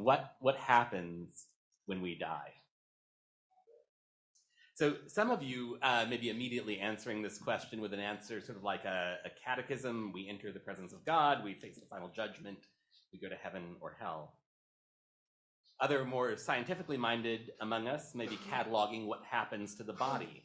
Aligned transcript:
what 0.00 0.36
what 0.40 0.56
happens 0.56 1.46
when 1.86 2.00
we 2.00 2.14
die. 2.14 2.52
So 4.74 4.96
some 5.06 5.30
of 5.30 5.42
you 5.42 5.76
uh, 5.82 6.06
may 6.08 6.16
be 6.16 6.30
immediately 6.30 6.80
answering 6.80 7.22
this 7.22 7.38
question 7.38 7.80
with 7.80 7.92
an 7.92 8.00
answer 8.00 8.40
sort 8.40 8.56
of 8.56 8.64
like 8.64 8.84
a, 8.84 9.16
a 9.24 9.30
catechism. 9.44 10.12
We 10.14 10.28
enter 10.28 10.50
the 10.50 10.60
presence 10.60 10.92
of 10.92 11.04
God, 11.04 11.44
we 11.44 11.54
face 11.54 11.78
the 11.78 11.86
final 11.86 12.08
judgment, 12.08 12.58
we 13.12 13.18
go 13.18 13.28
to 13.28 13.36
heaven 13.36 13.76
or 13.80 13.96
hell. 14.00 14.34
Other 15.80 16.04
more 16.04 16.36
scientifically 16.36 16.96
minded 16.96 17.52
among 17.60 17.86
us 17.86 18.14
may 18.14 18.26
be 18.26 18.38
cataloging 18.50 19.06
what 19.06 19.20
happens 19.28 19.74
to 19.74 19.82
the 19.82 19.92
body. 19.92 20.44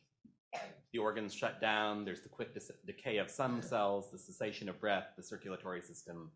The 0.91 0.99
organs 0.99 1.33
shut 1.33 1.61
down, 1.61 2.05
there's 2.05 2.21
the 2.21 2.29
quick 2.29 2.57
decay 2.85 3.17
of 3.17 3.29
some 3.29 3.61
cells, 3.61 4.11
the 4.11 4.17
cessation 4.17 4.67
of 4.67 4.79
breath, 4.79 5.07
the 5.15 5.23
circulatory 5.23 5.81
system, 5.81 6.31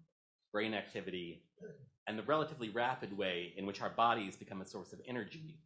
brain 0.51 0.73
activity, 0.73 1.43
and 2.07 2.17
the 2.17 2.23
relatively 2.23 2.69
rapid 2.69 3.17
way 3.17 3.53
in 3.57 3.65
which 3.65 3.81
our 3.81 3.89
bodies 3.89 4.35
become 4.35 4.61
a 4.61 4.65
source 4.65 4.93
of 4.93 4.99
energy 5.07 5.59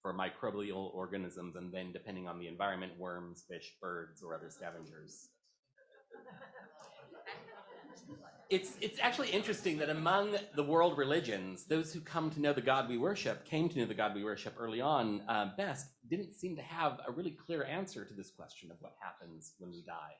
for 0.00 0.12
microbial 0.12 0.92
organisms, 0.94 1.56
and 1.56 1.72
then 1.72 1.92
depending 1.92 2.26
on 2.26 2.38
the 2.38 2.48
environment, 2.48 2.92
worms, 2.98 3.44
fish, 3.48 3.74
birds, 3.80 4.22
or 4.22 4.34
other 4.34 4.50
scavengers. 4.50 5.28
It's, 8.50 8.76
it's 8.82 8.98
actually 9.00 9.30
interesting 9.30 9.78
that 9.78 9.88
among 9.88 10.36
the 10.54 10.62
world 10.62 10.98
religions, 10.98 11.64
those 11.64 11.90
who 11.94 12.00
come 12.00 12.28
to 12.32 12.40
know 12.40 12.52
the 12.52 12.60
God 12.60 12.86
we 12.86 12.98
worship, 12.98 13.46
came 13.46 13.68
to 13.70 13.78
know 13.78 13.86
the 13.86 13.94
God 13.94 14.14
we 14.14 14.24
worship 14.24 14.54
early 14.58 14.80
on 14.80 15.22
uh, 15.26 15.50
best, 15.56 15.86
didn't 16.10 16.34
seem 16.34 16.56
to 16.56 16.62
have 16.62 17.00
a 17.06 17.10
really 17.10 17.30
clear 17.30 17.64
answer 17.64 18.04
to 18.04 18.12
this 18.12 18.30
question 18.30 18.70
of 18.70 18.76
what 18.80 18.92
happens 19.00 19.54
when 19.58 19.70
we 19.70 19.82
die. 19.86 20.16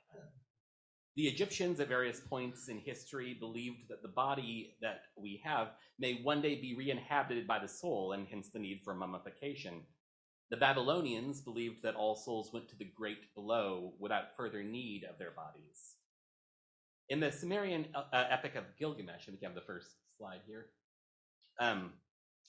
The 1.15 1.29
Egyptians, 1.29 1.79
at 1.79 1.89
various 1.89 2.21
points 2.21 2.69
in 2.69 2.79
history, 2.79 3.34
believed 3.34 3.89
that 3.91 4.01
the 4.01 4.09
body 4.09 4.77
that 4.80 5.03
we 5.16 5.42
have 5.45 5.73
may 5.98 6.20
one 6.23 6.41
day 6.41 6.55
be 6.55 6.75
re 6.75 6.91
inhabited 6.91 7.47
by 7.47 7.59
the 7.59 7.69
soul, 7.69 8.12
and 8.12 8.27
hence 8.27 8.48
the 8.48 8.59
need 8.59 8.81
for 8.83 8.95
mummification. 8.95 9.83
The 10.50 10.56
Babylonians 10.56 11.42
believed 11.42 11.83
that 11.83 11.97
all 11.97 12.17
souls 12.17 12.50
went 12.53 12.69
to 12.70 12.77
the 12.77 12.91
great 12.97 13.34
below 13.34 13.92
without 13.98 14.37
further 14.37 14.62
need 14.62 15.05
of 15.05 15.19
their 15.19 15.33
bodies. 15.33 15.97
In 17.11 17.20
the 17.20 17.31
Sumerian 17.31 17.87
uh, 17.94 18.05
uh 18.12 18.27
epic 18.31 18.55
of 18.55 18.65
Gilgamesh, 18.78 19.28
and 19.28 19.37
we 19.39 19.44
have 19.44 19.55
the 19.55 19.61
first 19.61 19.89
slide 20.17 20.41
here, 20.47 20.67
um, 21.61 21.92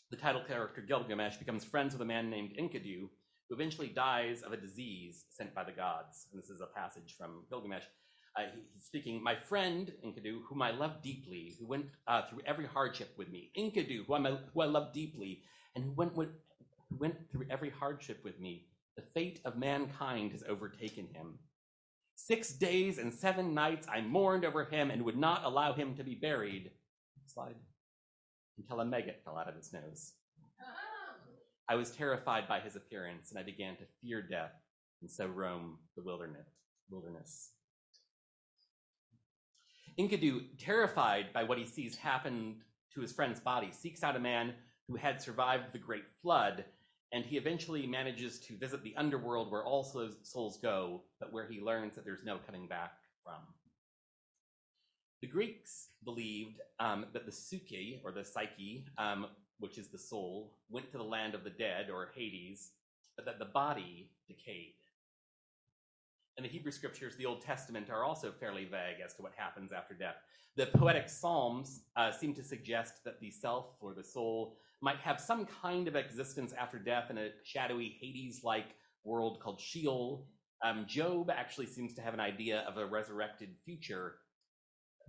the 0.10 0.18
title 0.18 0.44
character 0.48 0.82
Gilgamesh 0.82 1.38
becomes 1.38 1.66
friends 1.66 1.94
with 1.94 2.02
a 2.02 2.06
man 2.06 2.30
named 2.30 2.56
Enkidu, 2.58 3.10
who 3.50 3.56
eventually 3.56 3.90
dies 3.90 4.42
of 4.42 4.54
a 4.54 4.58
disease 4.58 5.26
sent 5.30 5.54
by 5.54 5.66
the 5.66 5.72
gods. 5.72 6.28
And 6.32 6.42
this 6.42 6.50
is 6.50 6.62
a 6.62 6.68
passage 6.68 7.16
from 7.18 7.44
Gilgamesh. 7.50 7.84
Uh, 8.36 8.44
he's 8.74 8.86
speaking, 8.86 9.22
my 9.24 9.36
friend 9.36 9.92
Enkidu, 10.04 10.40
whom 10.48 10.62
I 10.62 10.72
love 10.72 11.02
deeply, 11.04 11.56
who 11.60 11.68
went 11.68 11.86
uh, 12.08 12.24
through 12.30 12.42
every 12.46 12.66
hardship 12.66 13.14
with 13.18 13.30
me. 13.30 13.52
Enkidu, 13.58 14.06
who, 14.06 14.14
i 14.16 14.38
who 14.54 14.62
I 14.62 14.66
love 14.66 14.92
deeply, 14.92 15.44
and 15.76 15.84
who 15.84 15.92
went, 15.92 16.16
went, 16.16 16.32
went 16.90 17.16
through 17.32 17.46
every 17.50 17.70
hardship 17.70 18.22
with 18.24 18.40
me. 18.40 18.66
The 18.96 19.04
fate 19.14 19.40
of 19.46 19.58
mankind 19.58 20.32
has 20.32 20.44
overtaken 20.48 21.08
him. 21.14 21.40
Six 22.16 22.54
days 22.54 22.98
and 22.98 23.14
seven 23.14 23.54
nights 23.54 23.88
I 23.88 24.02
mourned 24.02 24.46
over 24.46 24.66
him 24.66 24.92
and 24.92 25.04
would 25.04 25.18
not 25.18 25.44
allow 25.44 25.74
him 25.74 25.96
to 25.96 26.04
be 26.04 26.16
buried. 26.16 26.72
Slide. 27.28 27.56
Until 28.58 28.82
a 28.82 28.86
maggot 28.86 29.22
fell 29.26 29.38
out 29.38 29.50
of 29.50 29.56
his 29.56 29.74
nose. 29.74 30.14
I 31.70 31.76
was 31.76 31.92
terrified 31.92 32.48
by 32.48 32.60
his 32.60 32.76
appearance, 32.76 33.32
and 33.32 33.40
I 33.40 33.44
began 33.44 33.78
to 33.78 33.84
fear 34.02 34.22
death, 34.22 34.52
and 35.02 35.10
so 35.10 35.28
roam 35.28 35.80
the 35.96 36.04
wilderness. 36.04 36.48
wilderness. 36.90 37.53
Enkidu, 40.00 40.46
terrified 40.58 41.32
by 41.34 41.44
what 41.44 41.58
he 41.58 41.66
sees 41.66 41.96
happen 41.96 42.56
to 42.94 43.02
his 43.02 43.12
friend's 43.12 43.40
body, 43.40 43.72
seeks 43.72 44.04
out 44.04 44.16
a 44.16 44.20
man 44.20 44.54
who 44.88 44.96
had 44.96 45.22
survived 45.22 45.72
the 45.72 45.78
great 45.78 46.06
flood, 46.22 46.66
and 47.12 47.24
he 47.24 47.38
eventually 47.38 47.86
manages 47.86 48.40
to 48.40 48.58
visit 48.58 48.84
the 48.84 48.96
underworld 48.98 49.52
where 49.52 49.64
all 49.64 49.84
souls 50.24 50.58
go, 50.58 51.02
but 51.20 51.32
where 51.32 51.48
he 51.48 51.62
learns 51.62 51.96
that 51.96 52.06
there's 52.06 52.24
no 52.24 52.40
coming 52.46 52.68
back 52.68 52.94
from. 53.24 53.42
The 55.22 55.28
Greeks 55.28 55.90
believed 56.04 56.60
um, 56.80 57.06
that 57.14 57.26
the 57.26 57.32
psyche, 57.32 58.02
or 58.04 58.12
the 58.12 58.26
psyche, 58.26 58.86
um, 58.98 59.28
which 59.60 59.78
is 59.78 59.88
the 59.88 59.98
soul, 59.98 60.58
went 60.70 60.92
to 60.92 60.98
the 60.98 61.04
land 61.04 61.34
of 61.34 61.44
the 61.44 61.50
dead, 61.50 61.90
or 61.90 62.10
Hades, 62.14 62.72
but 63.16 63.26
that 63.26 63.40
the 63.40 63.46
body 63.46 64.10
decayed. 64.28 64.74
And 66.38 66.46
the 66.46 66.50
Hebrew 66.50 66.72
scriptures, 66.72 67.16
the 67.16 67.26
Old 67.26 67.42
Testament, 67.42 67.90
are 67.90 68.04
also 68.04 68.32
fairly 68.32 68.66
vague 68.66 69.02
as 69.04 69.14
to 69.16 69.22
what 69.22 69.34
happens 69.36 69.72
after 69.72 69.94
death. 69.94 70.16
The 70.56 70.68
poetic 70.68 71.10
Psalms 71.10 71.82
uh, 71.96 72.12
seem 72.12 72.34
to 72.36 72.44
suggest 72.44 73.04
that 73.06 73.20
the 73.20 73.32
self 73.32 73.68
or 73.80 73.94
the 73.94 74.04
soul 74.04 74.58
might 74.82 74.98
have 74.98 75.20
some 75.20 75.46
kind 75.46 75.88
of 75.88 75.96
existence 75.96 76.54
after 76.60 76.78
death 76.78 77.10
in 77.10 77.18
a 77.18 77.30
shadowy 77.44 77.98
Hades 78.02 78.42
like 78.44 78.76
world 79.04 79.40
called 79.40 79.60
Sheol. 79.60 80.28
Um, 80.64 80.86
Job 80.88 81.30
actually 81.30 81.68
seems 81.68 81.94
to 81.96 82.02
have 82.02 82.14
an 82.14 82.20
idea 82.20 82.66
of 82.68 82.78
a 82.78 82.86
resurrected 82.86 83.56
future. 83.66 84.16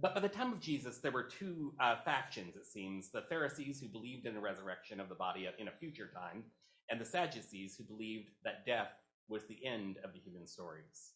But 0.00 0.14
by 0.14 0.20
the 0.20 0.28
time 0.28 0.52
of 0.52 0.60
Jesus, 0.60 0.98
there 0.98 1.12
were 1.12 1.22
two 1.22 1.72
uh, 1.80 1.96
factions, 2.04 2.56
it 2.56 2.66
seems 2.66 3.10
the 3.10 3.22
Pharisees 3.28 3.80
who 3.80 3.88
believed 3.88 4.26
in 4.26 4.36
a 4.36 4.40
resurrection 4.40 4.98
of 4.98 5.08
the 5.08 5.14
body 5.14 5.48
in 5.58 5.68
a 5.68 5.72
future 5.78 6.10
time, 6.12 6.44
and 6.90 7.00
the 7.00 7.04
Sadducees 7.04 7.76
who 7.76 7.84
believed 7.84 8.30
that 8.44 8.66
death 8.66 8.88
was 9.28 9.44
the 9.46 9.64
end 9.64 9.96
of 10.04 10.12
the 10.12 10.18
human 10.18 10.46
stories. 10.46 11.12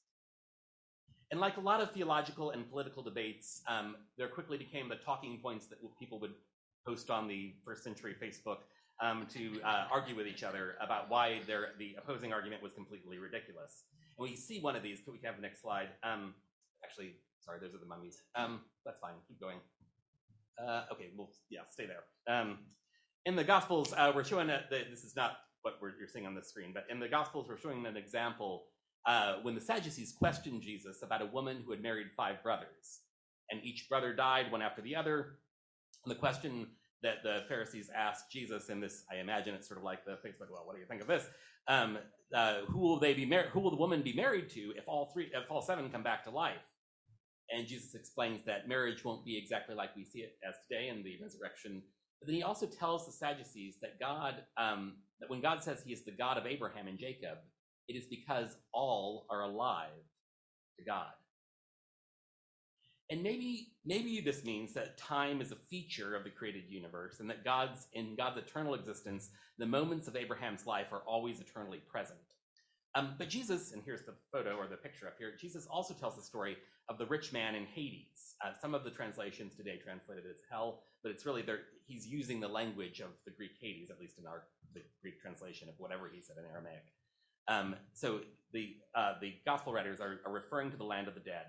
And 1.30 1.40
like 1.40 1.58
a 1.58 1.60
lot 1.60 1.80
of 1.80 1.92
theological 1.92 2.50
and 2.50 2.68
political 2.70 3.02
debates, 3.02 3.60
um, 3.68 3.96
there 4.16 4.28
quickly 4.28 4.56
became 4.56 4.88
the 4.88 4.96
talking 4.96 5.38
points 5.42 5.66
that 5.66 5.78
people 5.98 6.18
would 6.20 6.32
post 6.86 7.10
on 7.10 7.28
the 7.28 7.54
first 7.64 7.84
century 7.84 8.14
Facebook 8.20 8.58
um, 9.00 9.26
to 9.34 9.60
uh, 9.62 9.86
argue 9.92 10.16
with 10.16 10.26
each 10.26 10.42
other 10.42 10.76
about 10.80 11.10
why 11.10 11.40
their, 11.46 11.70
the 11.78 11.96
opposing 11.98 12.32
argument 12.32 12.62
was 12.62 12.72
completely 12.72 13.18
ridiculous. 13.18 13.84
And 14.18 14.28
we 14.28 14.36
see 14.36 14.60
one 14.60 14.74
of 14.74 14.82
these. 14.82 15.00
Could 15.04 15.12
we 15.12 15.20
have 15.24 15.36
the 15.36 15.42
next 15.42 15.60
slide? 15.60 15.88
Um, 16.02 16.34
actually, 16.82 17.16
sorry, 17.40 17.58
those 17.60 17.74
are 17.74 17.78
the 17.78 17.86
mummies. 17.86 18.22
Um, 18.34 18.60
that's 18.84 18.98
fine. 18.98 19.14
Keep 19.28 19.40
going. 19.40 19.58
Uh, 20.58 20.84
okay, 20.92 21.10
well, 21.16 21.30
yeah, 21.50 21.60
stay 21.70 21.86
there. 21.86 22.04
Um, 22.34 22.58
in 23.26 23.36
the 23.36 23.44
Gospels, 23.44 23.92
uh, 23.96 24.12
we're 24.14 24.24
showing 24.24 24.48
that 24.48 24.70
this 24.70 25.04
is 25.04 25.14
not 25.14 25.36
what 25.62 25.74
we're, 25.80 25.96
you're 25.98 26.08
seeing 26.08 26.26
on 26.26 26.34
the 26.34 26.42
screen, 26.42 26.72
but 26.72 26.86
in 26.90 27.00
the 27.00 27.08
Gospels, 27.08 27.46
we're 27.48 27.58
showing 27.58 27.84
an 27.86 27.96
example 27.96 28.64
uh, 29.06 29.36
when 29.42 29.54
the 29.54 29.60
Sadducees 29.60 30.12
questioned 30.12 30.62
Jesus 30.62 31.02
about 31.02 31.22
a 31.22 31.26
woman 31.26 31.62
who 31.64 31.70
had 31.70 31.82
married 31.82 32.08
five 32.16 32.42
brothers, 32.42 33.00
and 33.50 33.62
each 33.64 33.88
brother 33.88 34.12
died 34.12 34.52
one 34.52 34.62
after 34.62 34.82
the 34.82 34.94
other. 34.94 35.38
And 36.04 36.10
the 36.10 36.18
question 36.18 36.66
that 37.02 37.22
the 37.22 37.44
Pharisees 37.48 37.90
asked 37.94 38.30
Jesus 38.30 38.68
in 38.68 38.80
this, 38.80 39.04
I 39.10 39.16
imagine 39.20 39.54
it's 39.54 39.68
sort 39.68 39.78
of 39.78 39.84
like 39.84 40.04
the 40.04 40.18
Facebook, 40.26 40.50
well, 40.50 40.62
what 40.64 40.74
do 40.74 40.80
you 40.80 40.86
think 40.86 41.00
of 41.00 41.06
this? 41.06 41.26
Um, 41.68 41.98
uh, 42.34 42.60
who 42.68 42.78
will 42.78 42.98
they 42.98 43.14
be 43.14 43.24
married? 43.24 43.50
Who 43.50 43.60
will 43.60 43.70
the 43.70 43.76
woman 43.76 44.02
be 44.02 44.12
married 44.12 44.50
to 44.50 44.72
if 44.76 44.84
all 44.86 45.10
three, 45.12 45.30
if 45.32 45.50
all 45.50 45.62
seven 45.62 45.88
come 45.90 46.02
back 46.02 46.24
to 46.24 46.30
life? 46.30 46.56
And 47.50 47.66
Jesus 47.66 47.94
explains 47.94 48.42
that 48.44 48.68
marriage 48.68 49.04
won't 49.04 49.24
be 49.24 49.38
exactly 49.38 49.74
like 49.74 49.96
we 49.96 50.04
see 50.04 50.20
it 50.20 50.36
as 50.46 50.56
today 50.68 50.88
in 50.88 51.02
the 51.02 51.18
resurrection. 51.22 51.82
But 52.20 52.26
then 52.26 52.34
he 52.34 52.42
also 52.42 52.66
tells 52.66 53.06
the 53.06 53.12
Sadducees 53.12 53.76
that 53.80 53.98
God, 53.98 54.42
um, 54.56 54.94
that 55.20 55.30
when 55.30 55.40
God 55.40 55.62
says 55.62 55.82
he 55.84 55.92
is 55.92 56.04
the 56.04 56.10
God 56.10 56.38
of 56.38 56.46
Abraham 56.46 56.88
and 56.88 56.98
Jacob, 56.98 57.38
it 57.88 57.94
is 57.94 58.06
because 58.06 58.56
all 58.72 59.26
are 59.30 59.42
alive 59.42 59.88
to 60.78 60.84
God. 60.84 61.12
And 63.10 63.22
maybe, 63.22 63.72
maybe 63.86 64.20
this 64.20 64.44
means 64.44 64.74
that 64.74 64.98
time 64.98 65.40
is 65.40 65.50
a 65.50 65.56
feature 65.56 66.14
of 66.14 66.24
the 66.24 66.30
created 66.30 66.64
universe 66.68 67.20
and 67.20 67.30
that 67.30 67.42
God's, 67.42 67.86
in 67.94 68.14
God's 68.16 68.36
eternal 68.36 68.74
existence, 68.74 69.30
the 69.56 69.64
moments 69.64 70.08
of 70.08 70.16
Abraham's 70.16 70.66
life 70.66 70.88
are 70.92 71.02
always 71.06 71.40
eternally 71.40 71.80
present. 71.90 72.18
Um, 72.94 73.14
but 73.16 73.28
Jesus, 73.28 73.72
and 73.72 73.82
here's 73.82 74.02
the 74.02 74.14
photo 74.30 74.56
or 74.56 74.66
the 74.66 74.76
picture 74.76 75.06
up 75.06 75.14
here, 75.18 75.32
Jesus 75.40 75.66
also 75.70 75.94
tells 75.94 76.16
the 76.16 76.22
story 76.22 76.58
of 76.88 76.98
the 76.98 77.06
rich 77.06 77.32
man 77.32 77.54
in 77.54 77.64
Hades. 77.64 78.34
Uh, 78.44 78.52
some 78.60 78.74
of 78.74 78.84
the 78.84 78.90
translations 78.90 79.54
today 79.54 79.78
translate 79.82 80.18
it 80.18 80.24
as 80.30 80.40
hell, 80.50 80.82
but 81.02 81.10
it's 81.10 81.24
really 81.24 81.42
there, 81.42 81.60
he's 81.86 82.06
using 82.06 82.40
the 82.40 82.48
language 82.48 83.00
of 83.00 83.10
the 83.24 83.30
Greek 83.30 83.52
Hades, 83.60 83.90
at 83.90 84.00
least 84.00 84.18
in 84.18 84.26
our 84.26 84.44
the 84.74 84.82
Greek 85.02 85.20
translation 85.20 85.68
of 85.68 85.74
whatever 85.78 86.10
he 86.12 86.20
said 86.20 86.36
in 86.38 86.44
Aramaic. 86.44 86.84
Um, 87.48 87.76
so 87.94 88.20
the 88.52 88.76
uh, 88.94 89.14
the 89.20 89.34
gospel 89.44 89.72
writers 89.72 90.00
are, 90.00 90.20
are, 90.24 90.32
referring 90.32 90.70
to 90.70 90.76
the 90.76 90.84
land 90.84 91.08
of 91.08 91.14
the 91.14 91.20
dead, 91.20 91.46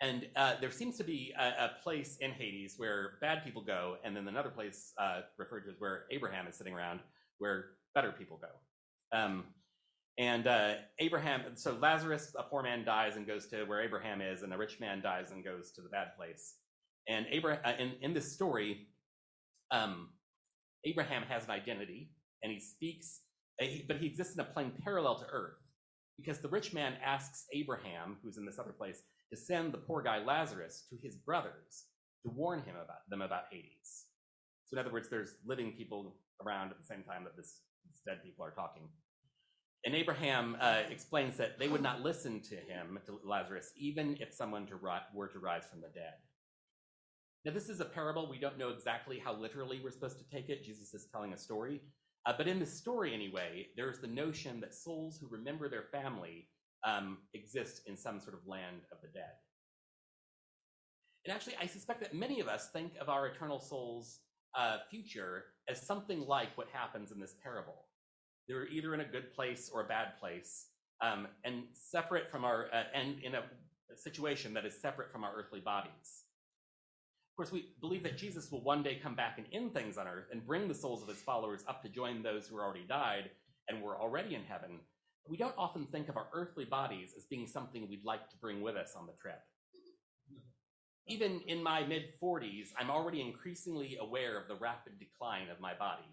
and 0.00 0.26
uh, 0.36 0.54
there 0.60 0.70
seems 0.70 0.96
to 0.98 1.04
be 1.04 1.32
a, 1.38 1.64
a, 1.64 1.70
place 1.82 2.18
in 2.20 2.30
Hades 2.32 2.74
where 2.76 3.12
bad 3.20 3.44
people 3.44 3.62
go, 3.62 3.96
and 4.04 4.16
then 4.16 4.28
another 4.28 4.50
place 4.50 4.92
uh, 4.98 5.20
referred 5.38 5.64
to 5.64 5.70
as 5.70 5.76
where 5.78 6.04
Abraham 6.10 6.46
is 6.46 6.56
sitting 6.56 6.74
around, 6.74 7.00
where 7.38 7.70
better 7.94 8.12
people 8.12 8.38
go. 8.38 9.18
Um, 9.18 9.44
and 10.18 10.46
uh, 10.46 10.74
Abraham, 10.98 11.42
so 11.54 11.78
Lazarus, 11.80 12.34
a 12.38 12.42
poor 12.42 12.62
man, 12.62 12.84
dies 12.84 13.16
and 13.16 13.26
goes 13.26 13.46
to 13.46 13.64
where 13.64 13.80
Abraham 13.80 14.20
is, 14.20 14.42
and 14.42 14.52
a 14.52 14.56
rich 14.56 14.78
man 14.80 15.00
dies 15.00 15.30
and 15.30 15.42
goes 15.42 15.72
to 15.72 15.80
the 15.80 15.88
bad 15.88 16.16
place. 16.16 16.56
And 17.08 17.26
Abraham, 17.30 17.60
uh, 17.64 17.72
in, 17.78 17.92
in 18.02 18.14
this 18.14 18.30
story, 18.30 18.88
um, 19.70 20.10
Abraham 20.84 21.22
has 21.28 21.44
an 21.44 21.50
identity, 21.50 22.10
and 22.42 22.52
he 22.52 22.60
speaks 22.60 23.20
but 23.86 23.96
he 23.96 24.06
exists 24.06 24.34
in 24.34 24.40
a 24.40 24.44
plane 24.44 24.72
parallel 24.82 25.18
to 25.18 25.26
Earth 25.26 25.58
because 26.16 26.38
the 26.38 26.48
rich 26.48 26.72
man 26.72 26.94
asks 27.04 27.44
Abraham, 27.52 28.16
who's 28.22 28.36
in 28.36 28.46
this 28.46 28.58
other 28.58 28.72
place, 28.72 29.02
to 29.30 29.36
send 29.36 29.72
the 29.72 29.78
poor 29.78 30.02
guy 30.02 30.18
Lazarus 30.18 30.84
to 30.90 30.96
his 31.02 31.16
brothers 31.16 31.84
to 32.22 32.30
warn 32.30 32.60
him 32.60 32.76
about 32.76 33.08
them 33.08 33.22
about 33.22 33.44
Hades. 33.50 34.06
So 34.66 34.76
in 34.76 34.78
other 34.78 34.92
words, 34.92 35.08
there's 35.08 35.36
living 35.46 35.72
people 35.72 36.16
around 36.44 36.70
at 36.70 36.78
the 36.78 36.84
same 36.84 37.02
time 37.02 37.24
that 37.24 37.36
this, 37.36 37.60
these 37.84 38.00
dead 38.06 38.22
people 38.24 38.44
are 38.44 38.50
talking. 38.50 38.88
And 39.84 39.94
Abraham 39.94 40.56
uh, 40.60 40.82
explains 40.90 41.36
that 41.38 41.58
they 41.58 41.68
would 41.68 41.82
not 41.82 42.02
listen 42.02 42.40
to 42.42 42.56
him, 42.56 42.98
to 43.06 43.18
Lazarus, 43.24 43.72
even 43.76 44.16
if 44.20 44.34
someone 44.34 44.66
to 44.66 44.76
ri- 44.76 45.06
were 45.14 45.28
to 45.28 45.38
rise 45.38 45.64
from 45.70 45.80
the 45.80 45.88
dead. 45.88 46.14
Now, 47.44 47.52
this 47.52 47.70
is 47.70 47.80
a 47.80 47.86
parable. 47.86 48.28
We 48.28 48.38
don't 48.38 48.58
know 48.58 48.68
exactly 48.68 49.18
how 49.18 49.34
literally 49.34 49.80
we're 49.82 49.90
supposed 49.90 50.18
to 50.18 50.24
take 50.36 50.50
it. 50.50 50.62
Jesus 50.62 50.92
is 50.92 51.06
telling 51.10 51.32
a 51.32 51.38
story. 51.38 51.80
Uh, 52.26 52.34
but 52.36 52.46
in 52.46 52.58
the 52.58 52.66
story, 52.66 53.14
anyway, 53.14 53.68
there's 53.76 53.98
the 54.00 54.06
notion 54.06 54.60
that 54.60 54.74
souls 54.74 55.18
who 55.18 55.26
remember 55.28 55.68
their 55.68 55.84
family 55.90 56.48
um, 56.84 57.18
exist 57.32 57.82
in 57.86 57.96
some 57.96 58.20
sort 58.20 58.34
of 58.34 58.46
land 58.46 58.82
of 58.92 58.98
the 59.00 59.08
dead. 59.08 59.32
And 61.24 61.34
actually, 61.34 61.54
I 61.60 61.66
suspect 61.66 62.00
that 62.00 62.14
many 62.14 62.40
of 62.40 62.48
us 62.48 62.68
think 62.72 62.92
of 63.00 63.08
our 63.08 63.26
eternal 63.26 63.58
soul's 63.58 64.20
uh, 64.54 64.78
future 64.90 65.44
as 65.68 65.86
something 65.86 66.26
like 66.26 66.56
what 66.56 66.68
happens 66.72 67.10
in 67.10 67.20
this 67.20 67.34
parable. 67.42 67.86
They're 68.48 68.68
either 68.68 68.94
in 68.94 69.00
a 69.00 69.04
good 69.04 69.32
place 69.32 69.70
or 69.72 69.82
a 69.82 69.86
bad 69.86 70.18
place, 70.18 70.66
um, 71.00 71.28
and 71.44 71.64
separate 71.72 72.30
from 72.30 72.44
our, 72.44 72.66
uh, 72.72 72.84
and 72.94 73.18
in 73.22 73.34
a, 73.34 73.42
a 73.92 73.96
situation 73.96 74.52
that 74.54 74.66
is 74.66 74.78
separate 74.78 75.12
from 75.12 75.24
our 75.24 75.32
earthly 75.34 75.60
bodies. 75.60 76.24
Of 77.30 77.36
course, 77.36 77.52
we 77.52 77.70
believe 77.80 78.02
that 78.02 78.18
Jesus 78.18 78.50
will 78.50 78.62
one 78.62 78.82
day 78.82 78.98
come 79.02 79.14
back 79.14 79.38
and 79.38 79.46
end 79.52 79.72
things 79.72 79.96
on 79.96 80.06
earth 80.06 80.26
and 80.30 80.46
bring 80.46 80.68
the 80.68 80.74
souls 80.74 81.02
of 81.02 81.08
his 81.08 81.22
followers 81.22 81.64
up 81.68 81.82
to 81.82 81.88
join 81.88 82.22
those 82.22 82.46
who 82.46 82.58
already 82.58 82.84
died 82.86 83.30
and 83.68 83.80
were 83.80 83.98
already 83.98 84.34
in 84.34 84.42
heaven. 84.44 84.80
We 85.28 85.36
don't 85.36 85.54
often 85.56 85.86
think 85.86 86.08
of 86.08 86.16
our 86.16 86.26
earthly 86.34 86.64
bodies 86.64 87.14
as 87.16 87.24
being 87.24 87.46
something 87.46 87.88
we'd 87.88 88.04
like 88.04 88.28
to 88.30 88.36
bring 88.38 88.60
with 88.60 88.76
us 88.76 88.94
on 88.96 89.06
the 89.06 89.12
trip. 89.20 89.40
Even 91.06 91.40
in 91.46 91.62
my 91.62 91.84
mid 91.86 92.04
40s, 92.22 92.68
I'm 92.78 92.90
already 92.90 93.20
increasingly 93.20 93.96
aware 94.00 94.38
of 94.38 94.48
the 94.48 94.56
rapid 94.56 94.98
decline 94.98 95.48
of 95.50 95.60
my 95.60 95.72
body. 95.74 96.04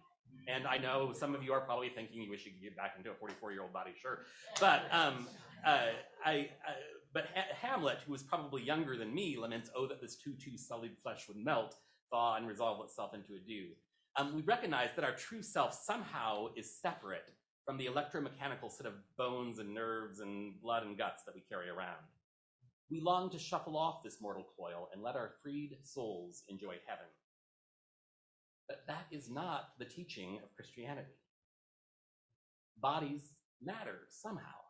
And 0.47 0.65
I 0.65 0.77
know 0.77 1.11
some 1.13 1.35
of 1.35 1.43
you 1.43 1.51
are 1.51 1.61
probably 1.61 1.89
thinking 1.89 2.21
you 2.21 2.29
wish 2.29 2.45
you 2.45 2.51
could 2.51 2.61
get 2.61 2.77
back 2.77 2.93
into 2.97 3.11
a 3.11 3.15
44 3.15 3.51
year 3.51 3.63
old 3.63 3.73
body, 3.73 3.91
sure. 3.99 4.19
But 4.59 4.83
um, 4.91 5.27
uh, 5.65 5.87
I, 6.25 6.49
uh, 6.65 6.71
but 7.13 7.27
ha- 7.33 7.54
Hamlet, 7.62 8.00
who 8.06 8.12
was 8.12 8.24
probably 8.24 8.63
younger 8.63 8.98
than 8.98 9.13
me, 9.13 9.38
laments, 9.38 9.69
"Oh, 9.75 9.88
that 9.88 10.01
this 10.01 10.15
too 10.15 10.36
too 10.36 10.57
sullied 10.57 10.98
flesh 10.98 11.27
would 11.27 11.38
melt, 11.38 11.75
thaw, 12.09 12.36
and 12.36 12.48
resolve 12.48 12.83
itself 12.83 13.13
into 13.13 13.36
a 13.36 13.39
dew." 13.39 13.75
Um, 14.15 14.36
we 14.36 14.42
recognize 14.42 14.89
that 14.95 15.06
our 15.06 15.15
true 15.15 15.42
self 15.42 15.74
somehow 15.74 16.54
is 16.56 16.80
separate 16.81 17.31
from 17.65 17.77
the 17.77 17.86
electromechanical 17.86 18.71
set 18.71 18.88
of 18.88 18.94
bones 19.18 19.59
and 19.59 19.74
nerves 19.74 20.19
and 20.19 20.59
blood 20.62 20.83
and 20.83 20.98
guts 20.98 21.24
that 21.25 21.36
we 21.36 21.42
carry 21.42 21.69
around. 21.69 22.04
We 22.89 23.01
long 23.01 23.30
to 23.31 23.39
shuffle 23.39 23.75
off 23.75 24.04
this 24.04 24.21
mortal 24.21 24.45
coil 24.57 24.89
and 24.94 25.04
let 25.04 25.18
our 25.18 25.33
freed 25.44 25.77
souls 25.83 26.44
enjoy 26.48 26.75
heaven. 26.88 27.07
But 28.68 28.86
that 28.88 29.06
is 29.12 29.30
not 29.30 29.77
the 29.80 29.86
teaching 29.86 30.39
of 30.44 30.56
Christianity. 30.56 31.13
Bodies 32.77 33.33
matter 33.62 34.07
somehow. 34.09 34.66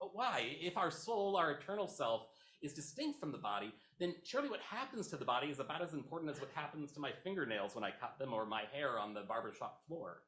But 0.00 0.14
why? 0.14 0.56
If 0.60 0.76
our 0.76 0.90
soul, 0.90 1.36
our 1.36 1.52
eternal 1.52 1.88
self, 1.88 2.26
is 2.62 2.72
distinct 2.72 3.20
from 3.20 3.32
the 3.32 3.38
body, 3.38 3.72
then 4.00 4.14
surely 4.24 4.48
what 4.48 4.60
happens 4.60 5.08
to 5.08 5.16
the 5.16 5.24
body 5.24 5.48
is 5.48 5.60
about 5.60 5.82
as 5.82 5.94
important 5.94 6.30
as 6.30 6.40
what 6.40 6.50
happens 6.54 6.92
to 6.92 7.00
my 7.00 7.12
fingernails 7.22 7.74
when 7.74 7.84
I 7.84 7.90
cut 7.90 8.18
them 8.18 8.32
or 8.32 8.46
my 8.46 8.62
hair 8.72 8.98
on 8.98 9.14
the 9.14 9.22
barbershop 9.22 9.80
floor. 9.86 10.22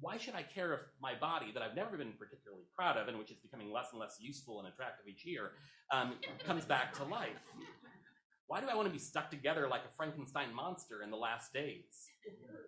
Why 0.00 0.18
should 0.18 0.34
I 0.34 0.42
care 0.42 0.74
if 0.74 0.80
my 1.00 1.14
body, 1.14 1.52
that 1.52 1.62
I've 1.62 1.76
never 1.76 1.96
been 1.96 2.12
particularly 2.18 2.64
proud 2.74 2.96
of 2.96 3.06
and 3.08 3.18
which 3.18 3.30
is 3.30 3.38
becoming 3.38 3.72
less 3.72 3.92
and 3.92 4.00
less 4.00 4.16
useful 4.20 4.58
and 4.58 4.68
attractive 4.68 5.06
each 5.06 5.24
year, 5.24 5.52
um, 5.92 6.14
comes 6.44 6.64
back 6.64 6.92
to 6.94 7.04
life? 7.04 7.54
Why 8.48 8.60
do 8.60 8.68
I 8.68 8.74
want 8.74 8.86
to 8.86 8.92
be 8.92 8.98
stuck 8.98 9.30
together 9.30 9.66
like 9.68 9.82
a 9.82 9.96
Frankenstein 9.96 10.54
monster 10.54 11.02
in 11.02 11.10
the 11.10 11.16
last 11.16 11.52
days? 11.52 12.08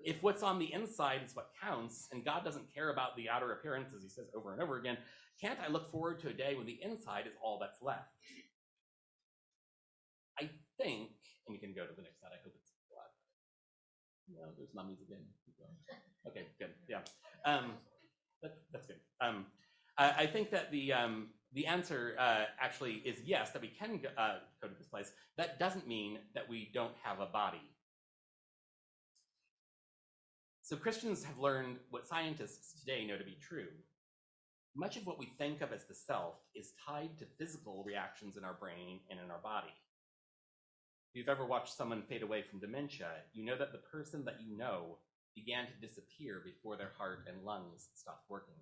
If 0.04 0.22
what's 0.22 0.42
on 0.42 0.58
the 0.58 0.72
inside 0.72 1.20
is 1.24 1.36
what 1.36 1.50
counts, 1.62 2.08
and 2.12 2.24
God 2.24 2.44
doesn't 2.44 2.72
care 2.74 2.90
about 2.90 3.16
the 3.16 3.28
outer 3.28 3.52
appearance, 3.52 3.92
as 3.94 4.02
he 4.02 4.08
says 4.08 4.26
over 4.34 4.52
and 4.52 4.62
over 4.62 4.78
again, 4.78 4.98
can't 5.40 5.58
I 5.64 5.68
look 5.68 5.90
forward 5.90 6.20
to 6.20 6.28
a 6.28 6.32
day 6.32 6.54
when 6.56 6.66
the 6.66 6.78
inside 6.82 7.26
is 7.26 7.34
all 7.42 7.58
that's 7.58 7.80
left? 7.82 8.12
I 10.40 10.50
think, 10.80 11.10
and 11.46 11.54
you 11.54 11.60
can 11.60 11.74
go 11.74 11.86
to 11.86 11.94
the 11.94 12.02
next 12.02 12.20
slide, 12.20 12.30
I 12.32 12.42
hope 12.42 12.54
it's 12.56 12.72
black. 12.90 13.10
No, 14.34 14.52
there's 14.56 14.74
mummies 14.74 14.98
again. 15.06 15.24
Okay, 16.26 16.46
good. 16.58 16.70
Yeah. 16.88 17.00
Um, 17.44 17.72
that, 18.42 18.58
that's 18.72 18.86
good. 18.86 19.00
Um, 19.20 19.46
I, 19.96 20.10
I 20.18 20.26
think 20.26 20.50
that 20.50 20.70
the 20.70 20.92
um, 20.92 21.28
the 21.54 21.66
answer 21.66 22.14
uh, 22.18 22.44
actually 22.60 22.94
is 23.04 23.20
yes, 23.24 23.50
that 23.52 23.62
we 23.62 23.68
can 23.68 23.98
go, 23.98 24.08
uh, 24.18 24.36
go 24.60 24.68
to 24.68 24.74
this 24.74 24.86
place. 24.86 25.10
That 25.36 25.58
doesn't 25.58 25.88
mean 25.88 26.18
that 26.34 26.48
we 26.48 26.70
don't 26.74 26.92
have 27.02 27.20
a 27.20 27.26
body. 27.26 27.62
So 30.62 30.76
Christians 30.76 31.24
have 31.24 31.38
learned 31.38 31.78
what 31.90 32.06
scientists 32.06 32.78
today 32.78 33.06
know 33.06 33.16
to 33.16 33.24
be 33.24 33.38
true. 33.40 33.68
Much 34.78 34.96
of 34.96 35.04
what 35.04 35.18
we 35.18 35.26
think 35.36 35.60
of 35.60 35.72
as 35.72 35.84
the 35.84 35.94
self 35.94 36.36
is 36.54 36.72
tied 36.86 37.18
to 37.18 37.26
physical 37.36 37.82
reactions 37.84 38.36
in 38.36 38.44
our 38.44 38.54
brain 38.54 39.00
and 39.10 39.18
in 39.18 39.30
our 39.30 39.42
body. 39.42 39.74
If 41.10 41.18
you've 41.18 41.28
ever 41.28 41.44
watched 41.44 41.76
someone 41.76 42.04
fade 42.08 42.22
away 42.22 42.42
from 42.42 42.60
dementia, 42.60 43.10
you 43.34 43.44
know 43.44 43.58
that 43.58 43.72
the 43.72 43.78
person 43.78 44.24
that 44.24 44.40
you 44.40 44.56
know 44.56 44.98
began 45.34 45.66
to 45.66 45.86
disappear 45.86 46.40
before 46.44 46.76
their 46.76 46.92
heart 46.96 47.26
and 47.28 47.44
lungs 47.44 47.88
stopped 47.94 48.30
working 48.30 48.54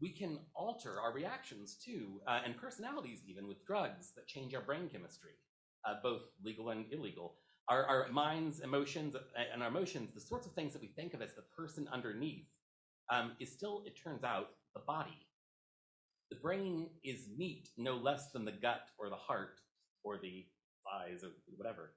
we 0.00 0.10
can 0.10 0.38
alter 0.54 1.00
our 1.00 1.12
reactions 1.12 1.76
too, 1.82 2.20
uh, 2.26 2.40
and 2.44 2.56
personalities 2.56 3.20
even 3.26 3.48
with 3.48 3.64
drugs 3.64 4.12
that 4.16 4.26
change 4.26 4.54
our 4.54 4.60
brain 4.60 4.88
chemistry, 4.90 5.32
uh, 5.88 5.94
both 6.02 6.22
legal 6.42 6.70
and 6.70 6.84
illegal. 6.92 7.36
Our, 7.68 7.86
our, 7.86 8.08
minds, 8.12 8.60
emotions, 8.60 9.16
and 9.52 9.62
our 9.62 9.68
emotions, 9.68 10.10
the 10.14 10.20
sorts 10.20 10.46
of 10.46 10.52
things 10.52 10.74
that 10.74 10.82
we 10.82 10.88
think 10.88 11.14
of 11.14 11.22
as 11.22 11.32
the 11.32 11.44
person 11.56 11.88
underneath, 11.90 12.44
um, 13.10 13.32
is 13.40 13.52
still, 13.52 13.82
it 13.86 13.98
turns 14.02 14.24
out, 14.24 14.50
the 14.74 14.80
body. 14.86 15.26
The 16.30 16.36
brain 16.36 16.88
is 17.04 17.28
meat 17.36 17.68
no 17.76 17.96
less 17.96 18.32
than 18.32 18.44
the 18.44 18.52
gut 18.52 18.88
or 18.98 19.08
the 19.08 19.16
heart 19.16 19.60
or 20.02 20.18
the 20.18 20.46
eyes 20.92 21.22
or 21.22 21.30
whatever. 21.56 21.92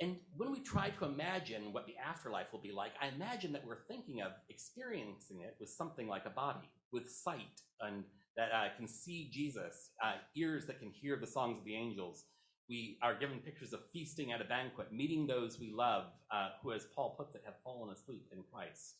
And 0.00 0.16
when 0.36 0.52
we 0.52 0.60
try 0.60 0.90
to 0.90 1.04
imagine 1.06 1.72
what 1.72 1.86
the 1.86 1.96
afterlife 1.96 2.52
will 2.52 2.60
be 2.60 2.70
like, 2.70 2.92
I 3.02 3.08
imagine 3.08 3.52
that 3.52 3.66
we're 3.66 3.84
thinking 3.88 4.20
of 4.20 4.32
experiencing 4.48 5.40
it 5.40 5.56
with 5.58 5.70
something 5.70 6.06
like 6.06 6.24
a 6.24 6.30
body, 6.30 6.70
with 6.92 7.10
sight 7.10 7.62
and 7.80 8.04
that 8.36 8.50
uh, 8.52 8.68
can 8.76 8.86
see 8.86 9.28
Jesus, 9.32 9.90
uh, 10.02 10.14
ears 10.36 10.66
that 10.66 10.78
can 10.78 10.90
hear 10.90 11.16
the 11.16 11.26
songs 11.26 11.58
of 11.58 11.64
the 11.64 11.74
angels. 11.74 12.26
We 12.68 12.98
are 13.02 13.18
given 13.18 13.40
pictures 13.40 13.72
of 13.72 13.80
feasting 13.92 14.30
at 14.30 14.40
a 14.40 14.44
banquet, 14.44 14.92
meeting 14.92 15.26
those 15.26 15.58
we 15.58 15.72
love, 15.72 16.04
uh, 16.30 16.50
who, 16.62 16.72
as 16.72 16.86
Paul 16.94 17.16
puts 17.18 17.34
it, 17.34 17.42
have 17.44 17.54
fallen 17.64 17.92
asleep 17.92 18.28
in 18.30 18.44
Christ. 18.52 18.94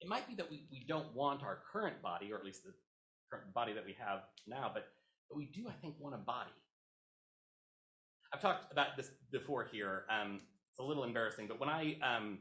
It 0.00 0.08
might 0.08 0.28
be 0.28 0.34
that 0.36 0.50
we, 0.50 0.66
we 0.70 0.84
don't 0.88 1.12
want 1.14 1.42
our 1.42 1.60
current 1.72 2.00
body, 2.02 2.32
or 2.32 2.38
at 2.38 2.44
least 2.44 2.64
the 2.64 2.72
current 3.30 3.52
body 3.54 3.72
that 3.72 3.84
we 3.84 3.96
have 3.98 4.20
now, 4.46 4.70
but, 4.72 4.86
but 5.28 5.36
we 5.36 5.46
do, 5.46 5.68
I 5.68 5.72
think, 5.82 5.96
want 5.98 6.14
a 6.14 6.18
body 6.18 6.50
I've 8.32 8.40
talked 8.40 8.70
about 8.72 8.96
this 8.96 9.10
before 9.30 9.68
here. 9.70 10.04
Um, 10.10 10.40
it's 10.70 10.78
a 10.78 10.82
little 10.82 11.04
embarrassing, 11.04 11.46
but 11.48 11.58
when 11.58 11.68
I 11.68 11.96
um, 12.02 12.40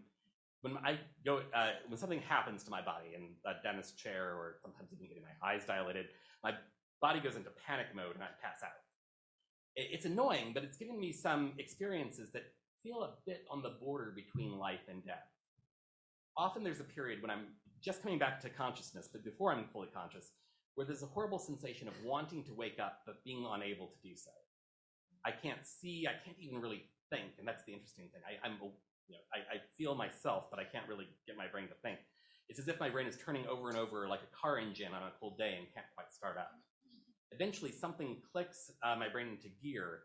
when 0.61 0.77
I 0.83 0.99
go 1.25 1.41
uh, 1.55 1.69
when 1.87 1.97
something 1.97 2.21
happens 2.21 2.63
to 2.63 2.71
my 2.71 2.81
body 2.81 3.15
in 3.15 3.29
a 3.45 3.61
dentist 3.63 3.97
chair 3.97 4.33
or 4.35 4.57
sometimes 4.61 4.89
even 4.93 5.07
getting 5.07 5.23
my 5.23 5.47
eyes 5.47 5.63
dilated, 5.65 6.07
my 6.43 6.53
body 7.01 7.19
goes 7.19 7.35
into 7.35 7.49
panic 7.65 7.87
mode 7.95 8.15
and 8.15 8.23
I 8.23 8.27
pass 8.41 8.63
out. 8.63 8.71
It's 9.75 10.05
annoying, 10.05 10.51
but 10.53 10.63
it's 10.63 10.77
given 10.77 10.99
me 10.99 11.13
some 11.13 11.53
experiences 11.59 12.31
that 12.31 12.43
feel 12.81 13.03
a 13.03 13.11
bit 13.25 13.45
on 13.49 13.61
the 13.61 13.69
border 13.69 14.11
between 14.15 14.57
life 14.57 14.81
and 14.89 15.05
death. 15.05 15.27
Often 16.37 16.63
there's 16.63 16.79
a 16.79 16.85
period 16.85 17.21
when 17.21 17.31
I'm 17.31 17.47
just 17.81 18.03
coming 18.03 18.19
back 18.19 18.39
to 18.41 18.49
consciousness, 18.49 19.09
but 19.11 19.23
before 19.23 19.51
I'm 19.51 19.65
fully 19.73 19.89
conscious, 19.93 20.31
where 20.75 20.85
there's 20.85 21.01
a 21.01 21.07
horrible 21.07 21.39
sensation 21.39 21.87
of 21.87 21.95
wanting 22.05 22.43
to 22.43 22.53
wake 22.53 22.77
up 22.79 23.01
but 23.05 23.23
being 23.23 23.47
unable 23.49 23.87
to 23.87 23.97
do 24.07 24.15
so. 24.15 24.29
I 25.25 25.31
can't 25.31 25.65
see, 25.65 26.05
I 26.07 26.13
can't 26.23 26.37
even 26.39 26.61
really 26.61 26.83
think, 27.09 27.33
and 27.39 27.47
that's 27.47 27.63
the 27.65 27.73
interesting 27.73 28.05
thing. 28.13 28.21
I, 28.21 28.45
am 28.45 28.57
you 28.61 29.15
know, 29.17 29.25
I, 29.33 29.57
I 29.57 29.59
feel 29.75 29.95
myself, 29.95 30.51
but 30.51 30.59
I 30.59 30.63
can't 30.63 30.87
really 30.87 31.07
get 31.25 31.35
my 31.35 31.47
brain 31.47 31.67
to 31.69 31.73
think. 31.81 31.97
It's 32.49 32.59
as 32.59 32.67
if 32.67 32.79
my 32.79 32.89
brain 32.89 33.07
is 33.07 33.17
turning 33.17 33.47
over 33.47 33.69
and 33.69 33.77
over 33.77 34.07
like 34.07 34.21
a 34.21 34.35
car 34.35 34.59
engine 34.59 34.93
on 34.93 35.01
a 35.01 35.11
cold 35.19 35.37
day 35.37 35.55
and 35.57 35.65
can't 35.73 35.87
quite 35.95 36.13
start 36.13 36.37
up. 36.37 36.51
Eventually, 37.31 37.71
something 37.71 38.21
clicks 38.31 38.71
uh, 38.83 38.95
my 38.95 39.09
brain 39.09 39.27
into 39.27 39.49
gear, 39.61 40.03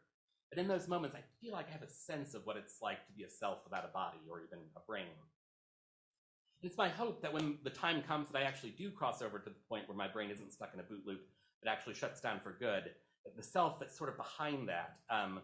but 0.50 0.58
in 0.58 0.66
those 0.66 0.88
moments, 0.88 1.14
I 1.14 1.22
feel 1.40 1.52
like 1.52 1.68
I 1.68 1.72
have 1.72 1.82
a 1.82 1.90
sense 1.90 2.34
of 2.34 2.44
what 2.44 2.56
it's 2.56 2.78
like 2.82 3.06
to 3.06 3.12
be 3.12 3.22
a 3.24 3.30
self 3.30 3.58
without 3.64 3.84
a 3.84 3.92
body 3.92 4.18
or 4.28 4.40
even 4.40 4.58
a 4.76 4.80
brain. 4.86 5.12
It's 6.62 6.78
my 6.78 6.88
hope 6.88 7.20
that 7.22 7.32
when 7.32 7.58
the 7.64 7.70
time 7.70 8.02
comes 8.02 8.28
that 8.28 8.38
I 8.38 8.42
actually 8.42 8.70
do 8.70 8.90
cross 8.90 9.20
over 9.20 9.38
to 9.38 9.50
the 9.50 9.56
point 9.68 9.88
where 9.88 9.96
my 9.96 10.06
brain 10.06 10.30
isn't 10.30 10.52
stuck 10.52 10.72
in 10.74 10.80
a 10.80 10.84
boot 10.84 11.02
loop, 11.04 11.22
it 11.62 11.68
actually 11.68 11.94
shuts 11.94 12.20
down 12.20 12.40
for 12.40 12.52
good, 12.52 12.90
that 13.24 13.36
the 13.36 13.42
self 13.42 13.80
that's 13.80 13.96
sort 13.96 14.10
of 14.10 14.16
behind 14.16 14.68
that 14.68 14.96
um, 15.10 15.40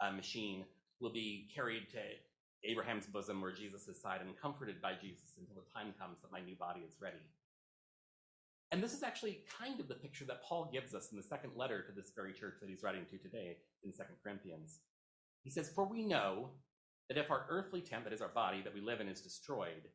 uh, 0.00 0.10
machine 0.10 0.64
will 1.00 1.12
be 1.12 1.48
carried 1.54 1.88
to 1.90 1.98
Abraham's 2.64 3.06
bosom 3.06 3.42
or 3.42 3.52
Jesus' 3.52 4.00
side 4.00 4.20
and 4.20 4.36
comforted 4.40 4.82
by 4.82 4.92
Jesus 4.92 5.38
until 5.38 5.54
the 5.54 5.70
time 5.72 5.94
comes 5.98 6.18
that 6.20 6.32
my 6.32 6.40
new 6.40 6.56
body 6.56 6.80
is 6.80 6.96
ready. 7.00 7.24
And 8.70 8.82
this 8.82 8.92
is 8.92 9.02
actually 9.02 9.40
kind 9.58 9.80
of 9.80 9.88
the 9.88 9.94
picture 9.94 10.26
that 10.26 10.42
Paul 10.42 10.68
gives 10.70 10.94
us 10.94 11.10
in 11.10 11.16
the 11.16 11.22
second 11.22 11.52
letter 11.56 11.82
to 11.82 11.92
this 11.92 12.12
very 12.14 12.34
church 12.34 12.56
that 12.60 12.68
he's 12.68 12.82
writing 12.82 13.06
to 13.10 13.16
today 13.16 13.56
in 13.84 13.92
Second 13.92 14.16
Corinthians. 14.22 14.80
He 15.44 15.50
says, 15.50 15.70
For 15.70 15.86
we 15.86 16.04
know 16.04 16.50
that 17.08 17.16
if 17.16 17.30
our 17.30 17.46
earthly 17.48 17.80
tent, 17.80 18.04
that 18.04 18.12
is 18.12 18.20
our 18.20 18.28
body 18.28 18.60
that 18.62 18.74
we 18.74 18.82
live 18.82 19.00
in, 19.00 19.08
is 19.08 19.22
destroyed, 19.22 19.88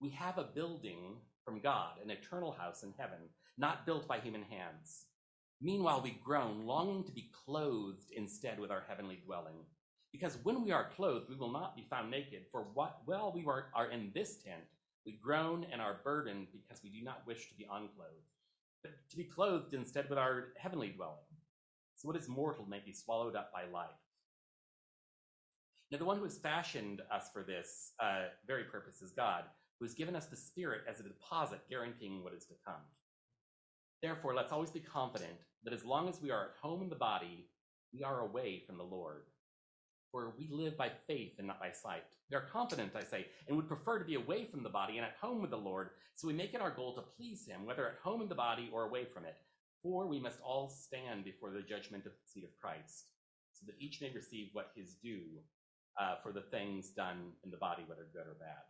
we 0.00 0.10
have 0.10 0.38
a 0.38 0.44
building 0.44 1.16
from 1.44 1.60
God, 1.60 1.92
an 2.02 2.10
eternal 2.10 2.52
house 2.52 2.82
in 2.82 2.92
heaven, 2.98 3.18
not 3.56 3.86
built 3.86 4.06
by 4.06 4.18
human 4.20 4.42
hands. 4.42 5.06
Meanwhile, 5.60 6.02
we 6.02 6.18
groan, 6.22 6.66
longing 6.66 7.04
to 7.04 7.12
be 7.12 7.30
clothed 7.44 8.12
instead 8.16 8.60
with 8.60 8.70
our 8.70 8.84
heavenly 8.88 9.20
dwelling. 9.24 9.56
Because 10.12 10.38
when 10.42 10.64
we 10.64 10.70
are 10.70 10.90
clothed, 10.94 11.28
we 11.28 11.36
will 11.36 11.52
not 11.52 11.74
be 11.74 11.86
found 11.90 12.10
naked. 12.10 12.44
For 12.52 12.68
what, 12.74 12.98
while 13.06 13.32
we 13.34 13.44
are, 13.46 13.66
are 13.74 13.90
in 13.90 14.12
this 14.14 14.36
tent, 14.36 14.62
we 15.04 15.18
groan 15.22 15.66
and 15.72 15.80
are 15.80 16.00
burdened 16.04 16.46
because 16.52 16.82
we 16.82 16.90
do 16.90 17.04
not 17.04 17.26
wish 17.26 17.48
to 17.48 17.54
be 17.56 17.64
unclothed, 17.64 18.28
but 18.82 18.92
to 19.10 19.16
be 19.16 19.24
clothed 19.24 19.74
instead 19.74 20.08
with 20.08 20.18
our 20.18 20.48
heavenly 20.58 20.88
dwelling. 20.88 21.16
So 21.96 22.06
what 22.06 22.16
is 22.16 22.28
mortal 22.28 22.66
may 22.68 22.80
be 22.84 22.92
swallowed 22.92 23.34
up 23.34 23.52
by 23.52 23.64
life. 23.72 23.88
Now, 25.90 25.98
the 25.98 26.04
one 26.04 26.18
who 26.18 26.24
has 26.24 26.38
fashioned 26.38 27.00
us 27.10 27.30
for 27.32 27.42
this 27.42 27.92
uh, 27.98 28.26
very 28.46 28.64
purpose 28.64 29.00
is 29.00 29.10
God, 29.10 29.44
who 29.78 29.84
has 29.84 29.94
given 29.94 30.16
us 30.16 30.26
the 30.26 30.36
Spirit 30.36 30.82
as 30.88 31.00
a 31.00 31.04
deposit 31.04 31.60
guaranteeing 31.70 32.22
what 32.22 32.34
is 32.34 32.44
to 32.46 32.54
come. 32.64 32.82
Therefore, 34.02 34.34
let's 34.34 34.52
always 34.52 34.70
be 34.70 34.80
confident 34.80 35.38
that 35.64 35.74
as 35.74 35.84
long 35.84 36.08
as 36.08 36.20
we 36.22 36.30
are 36.30 36.44
at 36.44 36.60
home 36.60 36.82
in 36.82 36.88
the 36.88 36.96
body, 36.96 37.48
we 37.92 38.02
are 38.02 38.20
away 38.20 38.62
from 38.66 38.76
the 38.76 38.84
Lord. 38.84 39.24
For 40.12 40.34
we 40.38 40.48
live 40.50 40.76
by 40.76 40.90
faith 41.06 41.32
and 41.38 41.46
not 41.46 41.60
by 41.60 41.70
sight. 41.70 42.04
We 42.30 42.36
are 42.36 42.46
confident, 42.52 42.92
I 42.96 43.04
say, 43.04 43.26
and 43.46 43.56
would 43.56 43.68
prefer 43.68 43.98
to 43.98 44.04
be 44.04 44.14
away 44.14 44.46
from 44.46 44.62
the 44.62 44.68
body 44.68 44.96
and 44.96 45.04
at 45.04 45.16
home 45.20 45.42
with 45.42 45.50
the 45.50 45.56
Lord, 45.56 45.90
so 46.14 46.26
we 46.26 46.34
make 46.34 46.54
it 46.54 46.60
our 46.60 46.70
goal 46.70 46.94
to 46.94 47.02
please 47.16 47.46
Him, 47.46 47.66
whether 47.66 47.86
at 47.86 47.98
home 48.02 48.22
in 48.22 48.28
the 48.28 48.34
body 48.34 48.70
or 48.72 48.84
away 48.84 49.04
from 49.04 49.24
it. 49.24 49.36
For 49.82 50.06
we 50.06 50.18
must 50.18 50.40
all 50.40 50.68
stand 50.68 51.24
before 51.24 51.50
the 51.50 51.62
judgment 51.62 52.06
of 52.06 52.12
the 52.12 52.28
seat 52.28 52.44
of 52.44 52.58
Christ, 52.60 53.06
so 53.52 53.64
that 53.66 53.76
each 53.78 54.00
may 54.00 54.10
receive 54.14 54.48
what 54.52 54.72
his 54.74 54.94
due 54.94 55.40
uh, 56.00 56.16
for 56.22 56.32
the 56.32 56.42
things 56.50 56.90
done 56.90 57.32
in 57.44 57.50
the 57.50 57.56
body, 57.56 57.84
whether 57.86 58.06
good 58.12 58.26
or 58.26 58.36
bad. 58.40 58.64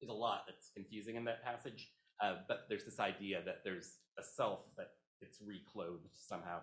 There's 0.00 0.10
a 0.10 0.14
lot 0.14 0.42
that's 0.46 0.70
confusing 0.74 1.16
in 1.16 1.24
that 1.24 1.44
passage, 1.44 1.90
uh, 2.22 2.36
but 2.48 2.66
there's 2.68 2.84
this 2.84 3.00
idea 3.00 3.42
that 3.44 3.62
there's 3.64 3.98
a 4.18 4.22
self 4.22 4.60
that 4.76 4.90
gets 5.20 5.38
reclothed 5.44 6.08
somehow. 6.14 6.60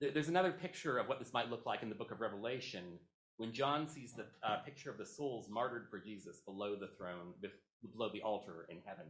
There's 0.00 0.28
another 0.28 0.52
picture 0.52 0.98
of 0.98 1.08
what 1.08 1.18
this 1.18 1.32
might 1.32 1.50
look 1.50 1.64
like 1.64 1.82
in 1.82 1.88
the 1.88 1.94
book 1.94 2.10
of 2.10 2.20
Revelation 2.20 2.98
when 3.36 3.52
John 3.52 3.88
sees 3.88 4.12
the 4.12 4.26
uh, 4.46 4.58
picture 4.64 4.90
of 4.90 4.98
the 4.98 5.06
souls 5.06 5.48
martyred 5.50 5.86
for 5.90 5.98
Jesus 5.98 6.40
below 6.40 6.76
the 6.76 6.90
throne, 6.98 7.34
below 7.92 8.10
the 8.12 8.22
altar 8.22 8.66
in 8.68 8.78
heaven. 8.84 9.06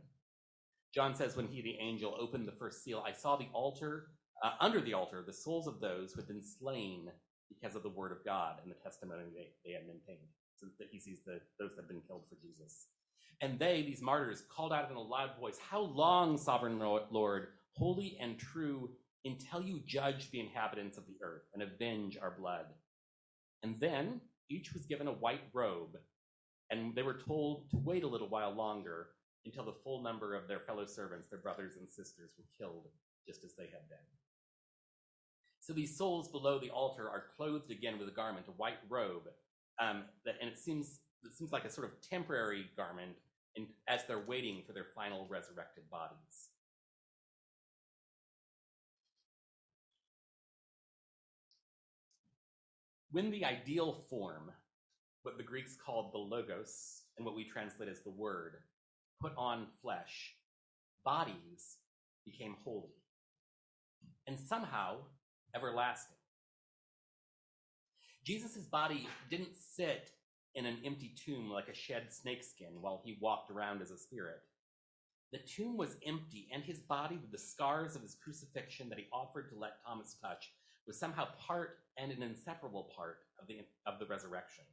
John 0.94 1.14
says, 1.14 1.36
when 1.36 1.48
he, 1.48 1.60
the 1.60 1.76
angel, 1.80 2.16
opened 2.18 2.46
the 2.46 2.52
first 2.52 2.84
seal, 2.84 3.02
I 3.06 3.12
saw 3.12 3.36
the 3.36 3.48
altar, 3.52 4.06
uh, 4.42 4.52
under 4.60 4.80
the 4.80 4.94
altar, 4.94 5.24
the 5.26 5.32
souls 5.32 5.66
of 5.66 5.80
those 5.80 6.12
who 6.12 6.20
had 6.20 6.28
been 6.28 6.42
slain 6.42 7.10
because 7.48 7.74
of 7.74 7.82
the 7.82 7.88
word 7.88 8.12
of 8.12 8.24
God 8.24 8.60
and 8.62 8.70
the 8.70 8.76
testimony 8.76 9.24
they, 9.34 9.48
they 9.64 9.74
had 9.74 9.86
maintained. 9.86 10.28
So 10.56 10.68
that 10.78 10.88
he 10.90 11.00
sees 11.00 11.20
the, 11.26 11.40
those 11.58 11.74
that 11.74 11.82
have 11.82 11.88
been 11.88 12.00
killed 12.06 12.24
for 12.28 12.36
Jesus. 12.40 12.86
And 13.40 13.58
they, 13.58 13.82
these 13.82 14.02
martyrs, 14.02 14.42
called 14.54 14.72
out 14.72 14.90
in 14.90 14.96
a 14.96 15.00
loud 15.00 15.30
voice, 15.38 15.58
How 15.58 15.80
long, 15.80 16.38
sovereign 16.38 16.78
Lord, 16.78 17.48
holy 17.72 18.16
and 18.20 18.38
true, 18.38 18.90
until 19.24 19.62
you 19.62 19.80
judge 19.86 20.30
the 20.30 20.40
inhabitants 20.40 20.96
of 20.98 21.06
the 21.06 21.16
earth 21.22 21.42
and 21.52 21.62
avenge 21.62 22.16
our 22.20 22.30
blood? 22.30 22.66
And 23.62 23.80
then 23.80 24.20
each 24.50 24.72
was 24.72 24.86
given 24.86 25.08
a 25.08 25.12
white 25.12 25.42
robe, 25.52 25.98
and 26.70 26.94
they 26.94 27.02
were 27.02 27.18
told 27.26 27.70
to 27.70 27.78
wait 27.78 28.04
a 28.04 28.08
little 28.08 28.28
while 28.28 28.54
longer 28.54 29.08
until 29.46 29.64
the 29.64 29.74
full 29.82 30.02
number 30.02 30.34
of 30.34 30.48
their 30.48 30.60
fellow 30.60 30.86
servants, 30.86 31.28
their 31.28 31.38
brothers 31.38 31.76
and 31.76 31.88
sisters, 31.88 32.30
were 32.38 32.44
killed 32.58 32.88
just 33.26 33.44
as 33.44 33.54
they 33.54 33.64
had 33.64 33.88
been. 33.88 33.98
So 35.60 35.72
these 35.72 35.96
souls 35.96 36.28
below 36.28 36.58
the 36.58 36.70
altar 36.70 37.08
are 37.08 37.24
clothed 37.36 37.70
again 37.70 37.98
with 37.98 38.08
a 38.08 38.12
garment, 38.12 38.46
a 38.48 38.52
white 38.52 38.78
robe, 38.88 39.28
um, 39.80 40.04
that, 40.24 40.34
and 40.40 40.50
it 40.50 40.58
seems 40.58 41.00
seems 41.32 41.52
like 41.52 41.64
a 41.64 41.70
sort 41.70 41.86
of 41.86 42.00
temporary 42.00 42.66
garment 42.76 43.12
in, 43.56 43.66
as 43.88 44.04
they're 44.06 44.24
waiting 44.26 44.62
for 44.66 44.72
their 44.72 44.86
final 44.94 45.26
resurrected 45.28 45.88
bodies. 45.90 46.48
When 53.10 53.30
the 53.30 53.44
ideal 53.44 54.04
form, 54.10 54.50
what 55.22 55.38
the 55.38 55.44
Greeks 55.44 55.76
called 55.76 56.12
the 56.12 56.18
logos, 56.18 57.02
and 57.16 57.24
what 57.24 57.36
we 57.36 57.44
translate 57.44 57.88
as 57.88 58.00
the 58.00 58.10
word, 58.10 58.56
put 59.20 59.32
on 59.38 59.68
flesh, 59.80 60.34
bodies 61.04 61.76
became 62.24 62.56
holy. 62.64 62.96
And 64.26 64.38
somehow 64.38 64.96
everlasting. 65.54 66.16
Jesus' 68.24 68.64
body 68.64 69.06
didn't 69.30 69.54
sit 69.54 70.10
in 70.54 70.66
an 70.66 70.78
empty 70.84 71.14
tomb 71.24 71.50
like 71.50 71.68
a 71.68 71.74
shed 71.74 72.12
snakeskin 72.12 72.80
while 72.80 73.02
he 73.04 73.18
walked 73.20 73.50
around 73.50 73.82
as 73.82 73.90
a 73.90 73.98
spirit. 73.98 74.40
The 75.32 75.38
tomb 75.38 75.76
was 75.76 75.96
empty, 76.06 76.48
and 76.54 76.62
his 76.62 76.78
body, 76.78 77.16
with 77.16 77.32
the 77.32 77.38
scars 77.38 77.96
of 77.96 78.02
his 78.02 78.16
crucifixion 78.22 78.88
that 78.88 78.98
he 78.98 79.06
offered 79.12 79.48
to 79.50 79.58
let 79.58 79.82
Thomas 79.84 80.16
touch, 80.22 80.52
was 80.86 80.98
somehow 80.98 81.26
part 81.44 81.78
and 81.98 82.12
an 82.12 82.22
inseparable 82.22 82.90
part 82.96 83.18
of 83.40 83.48
the, 83.48 83.60
of 83.86 83.98
the 83.98 84.06
resurrection. 84.06 84.64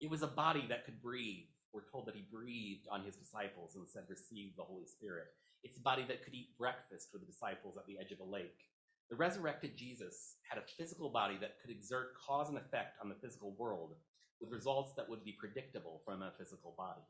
It 0.00 0.10
was 0.10 0.22
a 0.22 0.28
body 0.28 0.64
that 0.68 0.86
could 0.86 1.02
breathe. 1.02 1.46
We're 1.72 1.90
told 1.90 2.06
that 2.06 2.14
he 2.14 2.24
breathed 2.32 2.86
on 2.90 3.04
his 3.04 3.16
disciples 3.16 3.74
and 3.74 3.86
said, 3.86 4.04
Receive 4.08 4.56
the 4.56 4.62
Holy 4.62 4.86
Spirit. 4.86 5.26
It's 5.62 5.76
a 5.76 5.80
body 5.80 6.04
that 6.08 6.24
could 6.24 6.34
eat 6.34 6.56
breakfast 6.58 7.08
with 7.12 7.22
the 7.22 7.30
disciples 7.30 7.76
at 7.76 7.86
the 7.86 7.98
edge 7.98 8.12
of 8.12 8.20
a 8.20 8.30
lake. 8.30 8.60
The 9.10 9.16
resurrected 9.16 9.76
Jesus 9.76 10.36
had 10.48 10.58
a 10.58 10.66
physical 10.78 11.10
body 11.10 11.36
that 11.40 11.60
could 11.60 11.70
exert 11.70 12.14
cause 12.26 12.48
and 12.48 12.56
effect 12.56 12.96
on 13.02 13.08
the 13.08 13.14
physical 13.20 13.54
world 13.58 13.94
with 14.44 14.52
results 14.52 14.92
that 14.94 15.08
would 15.08 15.24
be 15.24 15.32
predictable 15.32 16.00
from 16.04 16.22
a 16.22 16.32
physical 16.38 16.74
body. 16.76 17.00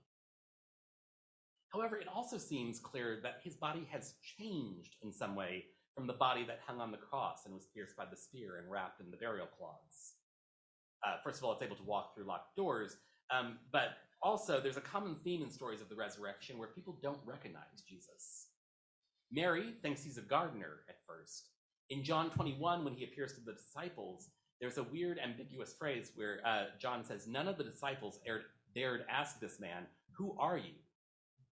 However, 1.72 1.96
it 1.96 2.06
also 2.06 2.38
seems 2.38 2.78
clear 2.78 3.18
that 3.22 3.40
his 3.42 3.56
body 3.56 3.86
has 3.90 4.14
changed 4.38 4.96
in 5.02 5.12
some 5.12 5.34
way 5.34 5.64
from 5.94 6.06
the 6.06 6.12
body 6.12 6.44
that 6.44 6.60
hung 6.64 6.80
on 6.80 6.92
the 6.92 6.96
cross 6.96 7.46
and 7.46 7.54
was 7.54 7.66
pierced 7.66 7.96
by 7.96 8.04
the 8.08 8.16
spear 8.16 8.58
and 8.58 8.70
wrapped 8.70 9.00
in 9.00 9.10
the 9.10 9.16
burial 9.16 9.48
cloths. 9.58 10.14
Uh, 11.04 11.16
first 11.24 11.38
of 11.38 11.44
all, 11.44 11.52
it's 11.52 11.62
able 11.62 11.76
to 11.76 11.82
walk 11.82 12.14
through 12.14 12.24
locked 12.24 12.56
doors, 12.56 12.96
um, 13.30 13.58
but 13.72 13.96
also 14.22 14.60
there's 14.60 14.76
a 14.76 14.80
common 14.80 15.16
theme 15.24 15.42
in 15.42 15.50
stories 15.50 15.80
of 15.80 15.88
the 15.88 15.94
resurrection 15.94 16.58
where 16.58 16.68
people 16.68 16.96
don't 17.02 17.20
recognize 17.24 17.82
Jesus. 17.88 18.46
Mary 19.32 19.74
thinks 19.82 20.02
he's 20.02 20.18
a 20.18 20.22
gardener 20.22 20.80
at 20.88 20.96
first, 21.06 21.50
in 21.90 22.02
John 22.02 22.30
21, 22.30 22.84
when 22.84 22.94
he 22.94 23.04
appears 23.04 23.34
to 23.34 23.40
the 23.40 23.52
disciples, 23.52 24.30
there's 24.64 24.78
a 24.78 24.82
weird, 24.82 25.18
ambiguous 25.22 25.74
phrase 25.74 26.12
where 26.14 26.40
uh, 26.42 26.64
John 26.80 27.04
says, 27.04 27.26
None 27.26 27.48
of 27.48 27.58
the 27.58 27.64
disciples 27.64 28.18
dared, 28.24 28.44
dared 28.74 29.04
ask 29.10 29.38
this 29.38 29.60
man, 29.60 29.84
Who 30.16 30.34
are 30.38 30.56
you? 30.56 30.72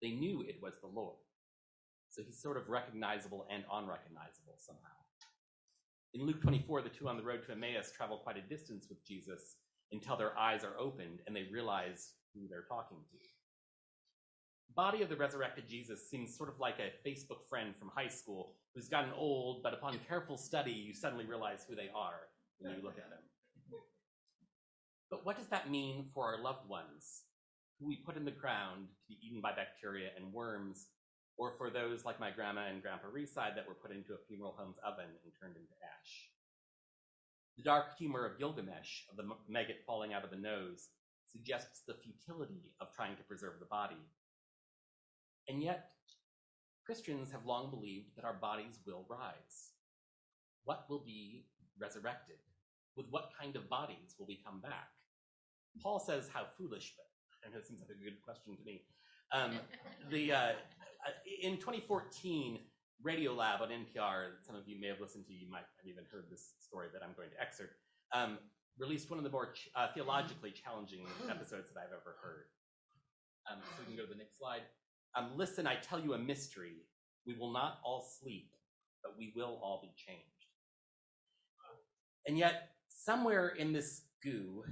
They 0.01 0.11
knew 0.11 0.45
it 0.47 0.61
was 0.61 0.75
the 0.79 0.87
Lord. 0.87 1.17
So 2.09 2.21
he's 2.25 2.41
sort 2.41 2.55
of 2.55 2.69
recognizable 2.69 3.45
and 3.51 3.65
unrecognizable 3.69 4.55
somehow. 4.55 4.95
In 6.13 6.25
Luke 6.25 6.41
24, 6.41 6.83
the 6.83 6.89
two 6.89 7.09
on 7.09 7.17
the 7.17 7.23
road 7.23 7.41
to 7.47 7.51
Emmaus 7.51 7.91
travel 7.91 8.17
quite 8.17 8.37
a 8.37 8.41
distance 8.41 8.87
with 8.87 9.05
Jesus 9.05 9.57
until 9.91 10.15
their 10.15 10.37
eyes 10.39 10.63
are 10.63 10.79
opened 10.79 11.19
and 11.27 11.35
they 11.35 11.49
realize 11.51 12.13
who 12.33 12.47
they're 12.47 12.63
talking 12.69 12.99
to 13.11 13.17
body 14.73 15.01
of 15.01 15.09
the 15.09 15.15
resurrected 15.17 15.67
Jesus 15.67 16.09
seems 16.09 16.35
sort 16.35 16.47
of 16.47 16.57
like 16.57 16.77
a 16.79 17.07
Facebook 17.07 17.45
friend 17.49 17.73
from 17.77 17.91
high 17.93 18.07
school 18.07 18.53
who's 18.73 18.87
gotten 18.87 19.11
old, 19.11 19.63
but 19.63 19.73
upon 19.73 19.99
careful 20.07 20.37
study, 20.37 20.71
you 20.71 20.93
suddenly 20.93 21.25
realize 21.25 21.65
who 21.67 21.75
they 21.75 21.89
are 21.93 22.30
when 22.61 22.75
you 22.75 22.83
look 22.83 22.97
at 22.97 23.09
them. 23.09 23.19
But 25.09 25.25
what 25.25 25.37
does 25.37 25.47
that 25.47 25.69
mean 25.69 26.09
for 26.13 26.25
our 26.25 26.41
loved 26.41 26.69
ones 26.69 27.23
who 27.79 27.87
we 27.87 27.97
put 27.97 28.15
in 28.15 28.25
the 28.25 28.31
ground 28.31 28.87
to 28.87 29.07
be 29.09 29.19
eaten 29.25 29.41
by 29.41 29.51
bacteria 29.51 30.09
and 30.15 30.31
worms, 30.31 30.87
or 31.37 31.55
for 31.57 31.69
those 31.69 32.05
like 32.05 32.19
my 32.19 32.31
grandma 32.31 32.67
and 32.69 32.81
grandpa 32.81 33.07
Reside 33.11 33.53
that 33.57 33.67
were 33.67 33.73
put 33.73 33.91
into 33.91 34.13
a 34.13 34.23
funeral 34.27 34.55
home's 34.57 34.77
oven 34.85 35.09
and 35.23 35.33
turned 35.39 35.57
into 35.57 35.73
ash? 35.83 36.29
The 37.57 37.63
dark 37.63 37.97
humor 37.97 38.25
of 38.25 38.39
Gilgamesh, 38.39 39.03
of 39.09 39.17
the 39.17 39.27
maggot 39.49 39.83
falling 39.85 40.13
out 40.13 40.23
of 40.23 40.31
the 40.31 40.37
nose, 40.37 40.87
suggests 41.29 41.81
the 41.85 41.95
futility 41.95 42.71
of 42.79 42.93
trying 42.95 43.17
to 43.17 43.23
preserve 43.23 43.59
the 43.59 43.65
body 43.65 43.99
and 45.47 45.61
yet, 45.61 45.91
Christians 46.85 47.31
have 47.31 47.45
long 47.45 47.69
believed 47.69 48.15
that 48.15 48.25
our 48.25 48.33
bodies 48.33 48.79
will 48.85 49.05
rise. 49.09 49.73
What 50.63 50.85
will 50.89 51.03
be 51.03 51.45
resurrected? 51.79 52.37
With 52.95 53.07
what 53.09 53.31
kind 53.39 53.55
of 53.55 53.69
bodies 53.69 54.15
will 54.19 54.27
we 54.27 54.39
come 54.45 54.59
back? 54.59 54.89
Paul 55.81 55.99
says, 55.99 56.29
How 56.33 56.45
foolish, 56.57 56.93
but 56.97 57.05
I 57.47 57.51
know 57.51 57.59
it 57.59 57.67
seems 57.67 57.79
like 57.79 57.89
a 57.89 58.03
good 58.03 58.21
question 58.21 58.55
to 58.55 58.63
me. 58.63 58.83
Um, 59.31 59.59
the, 60.09 60.33
uh, 60.33 60.51
in 61.41 61.57
2014, 61.57 62.59
Radiolab 63.03 63.61
on 63.61 63.69
NPR, 63.69 64.43
some 64.45 64.55
of 64.55 64.67
you 64.67 64.79
may 64.79 64.87
have 64.87 64.99
listened 64.99 65.25
to, 65.27 65.33
you 65.33 65.49
might 65.49 65.65
have 65.79 65.87
even 65.87 66.03
heard 66.11 66.25
this 66.29 66.53
story 66.59 66.87
that 66.93 67.01
I'm 67.01 67.15
going 67.15 67.29
to 67.31 67.41
excerpt, 67.41 67.73
um, 68.13 68.37
released 68.77 69.09
one 69.09 69.17
of 69.17 69.23
the 69.23 69.31
more 69.31 69.53
uh, 69.75 69.87
theologically 69.93 70.51
challenging 70.51 71.05
episodes 71.29 71.71
that 71.71 71.79
I've 71.79 71.93
ever 71.93 72.15
heard. 72.21 72.45
Um, 73.49 73.59
so 73.63 73.81
we 73.81 73.85
can 73.85 73.95
go 73.95 74.03
to 74.03 74.09
the 74.09 74.17
next 74.17 74.37
slide. 74.37 74.61
Um, 75.15 75.31
listen, 75.35 75.65
I 75.65 75.75
tell 75.75 75.99
you 75.99 76.13
a 76.13 76.17
mystery. 76.17 76.85
We 77.25 77.35
will 77.37 77.51
not 77.51 77.79
all 77.83 78.05
sleep, 78.19 78.51
but 79.03 79.17
we 79.17 79.33
will 79.35 79.59
all 79.63 79.79
be 79.81 79.91
changed. 79.95 80.25
And 82.27 82.37
yet, 82.37 82.69
somewhere 83.03 83.49
in 83.49 83.73
this 83.73 84.03
goo, 84.23 84.63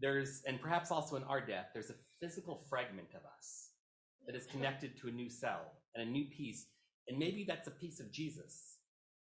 there's, 0.00 0.42
and 0.46 0.60
perhaps 0.60 0.90
also 0.90 1.16
in 1.16 1.24
our 1.24 1.40
death, 1.40 1.68
there's 1.72 1.90
a 1.90 1.94
physical 2.20 2.64
fragment 2.68 3.08
of 3.14 3.22
us 3.38 3.70
that 4.26 4.36
is 4.36 4.46
connected 4.46 4.96
to 4.98 5.08
a 5.08 5.12
new 5.12 5.30
cell 5.30 5.72
and 5.94 6.06
a 6.06 6.10
new 6.10 6.24
piece. 6.26 6.66
And 7.08 7.18
maybe 7.18 7.44
that's 7.46 7.68
a 7.68 7.72
piece 7.72 8.00
of 8.00 8.12
Jesus. 8.12 8.78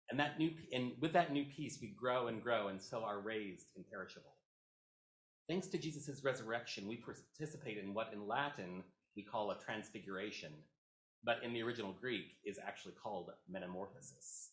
And 0.09 0.19
that 0.19 0.39
new, 0.39 0.51
and 0.73 0.93
with 0.99 1.13
that 1.13 1.31
new 1.31 1.45
piece, 1.45 1.79
we 1.81 1.93
grow 1.99 2.27
and 2.27 2.41
grow 2.41 2.69
and 2.69 2.81
so 2.81 3.03
are 3.03 3.19
raised 3.19 3.67
imperishable. 3.75 4.35
Thanks 5.47 5.67
to 5.67 5.77
Jesus' 5.77 6.23
resurrection, 6.23 6.87
we 6.87 6.97
participate 6.97 7.77
in 7.77 7.93
what 7.93 8.11
in 8.13 8.27
Latin 8.27 8.83
we 9.15 9.23
call 9.23 9.51
a 9.51 9.57
transfiguration, 9.59 10.51
but 11.23 11.37
in 11.43 11.53
the 11.53 11.63
original 11.63 11.93
Greek 11.99 12.37
is 12.45 12.59
actually 12.65 12.93
called 13.01 13.31
metamorphosis. 13.49 14.48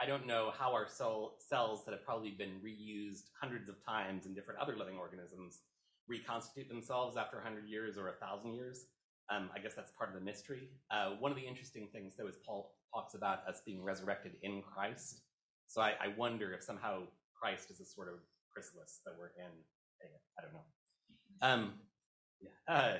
I 0.00 0.06
don't 0.06 0.26
know 0.26 0.52
how 0.58 0.72
our 0.72 0.88
cell, 0.88 1.34
cells 1.38 1.84
that 1.84 1.92
have 1.92 2.04
probably 2.04 2.30
been 2.30 2.60
reused 2.64 3.30
hundreds 3.40 3.68
of 3.68 3.76
times 3.84 4.26
in 4.26 4.34
different 4.34 4.60
other 4.60 4.76
living 4.76 4.96
organisms 4.96 5.60
reconstitute 6.08 6.68
themselves 6.68 7.16
after 7.16 7.36
100 7.36 7.68
years 7.68 7.96
or 7.96 8.04
1,000 8.06 8.54
years. 8.54 8.86
Um, 9.30 9.50
I 9.54 9.60
guess 9.60 9.74
that's 9.74 9.92
part 9.92 10.10
of 10.10 10.14
the 10.16 10.20
mystery. 10.20 10.70
Uh, 10.90 11.12
one 11.20 11.30
of 11.30 11.36
the 11.36 11.46
interesting 11.46 11.88
things, 11.92 12.14
though, 12.18 12.26
is 12.26 12.36
Paul 12.44 12.74
talks 12.92 13.14
about 13.14 13.46
us 13.46 13.62
being 13.64 13.84
resurrected 13.84 14.32
in 14.42 14.62
Christ. 14.62 15.22
So 15.68 15.80
I, 15.80 15.92
I 16.02 16.08
wonder 16.16 16.52
if 16.52 16.62
somehow 16.62 17.02
Christ 17.40 17.70
is 17.70 17.80
a 17.80 17.84
sort 17.86 18.08
of 18.08 18.14
chrysalis 18.52 19.00
that 19.06 19.14
we're 19.18 19.32
in. 19.38 19.52
I 20.38 20.42
don't 20.42 20.52
know. 20.52 20.64
Um, 21.40 21.74
yeah. 22.40 22.74
Uh, 22.74 22.94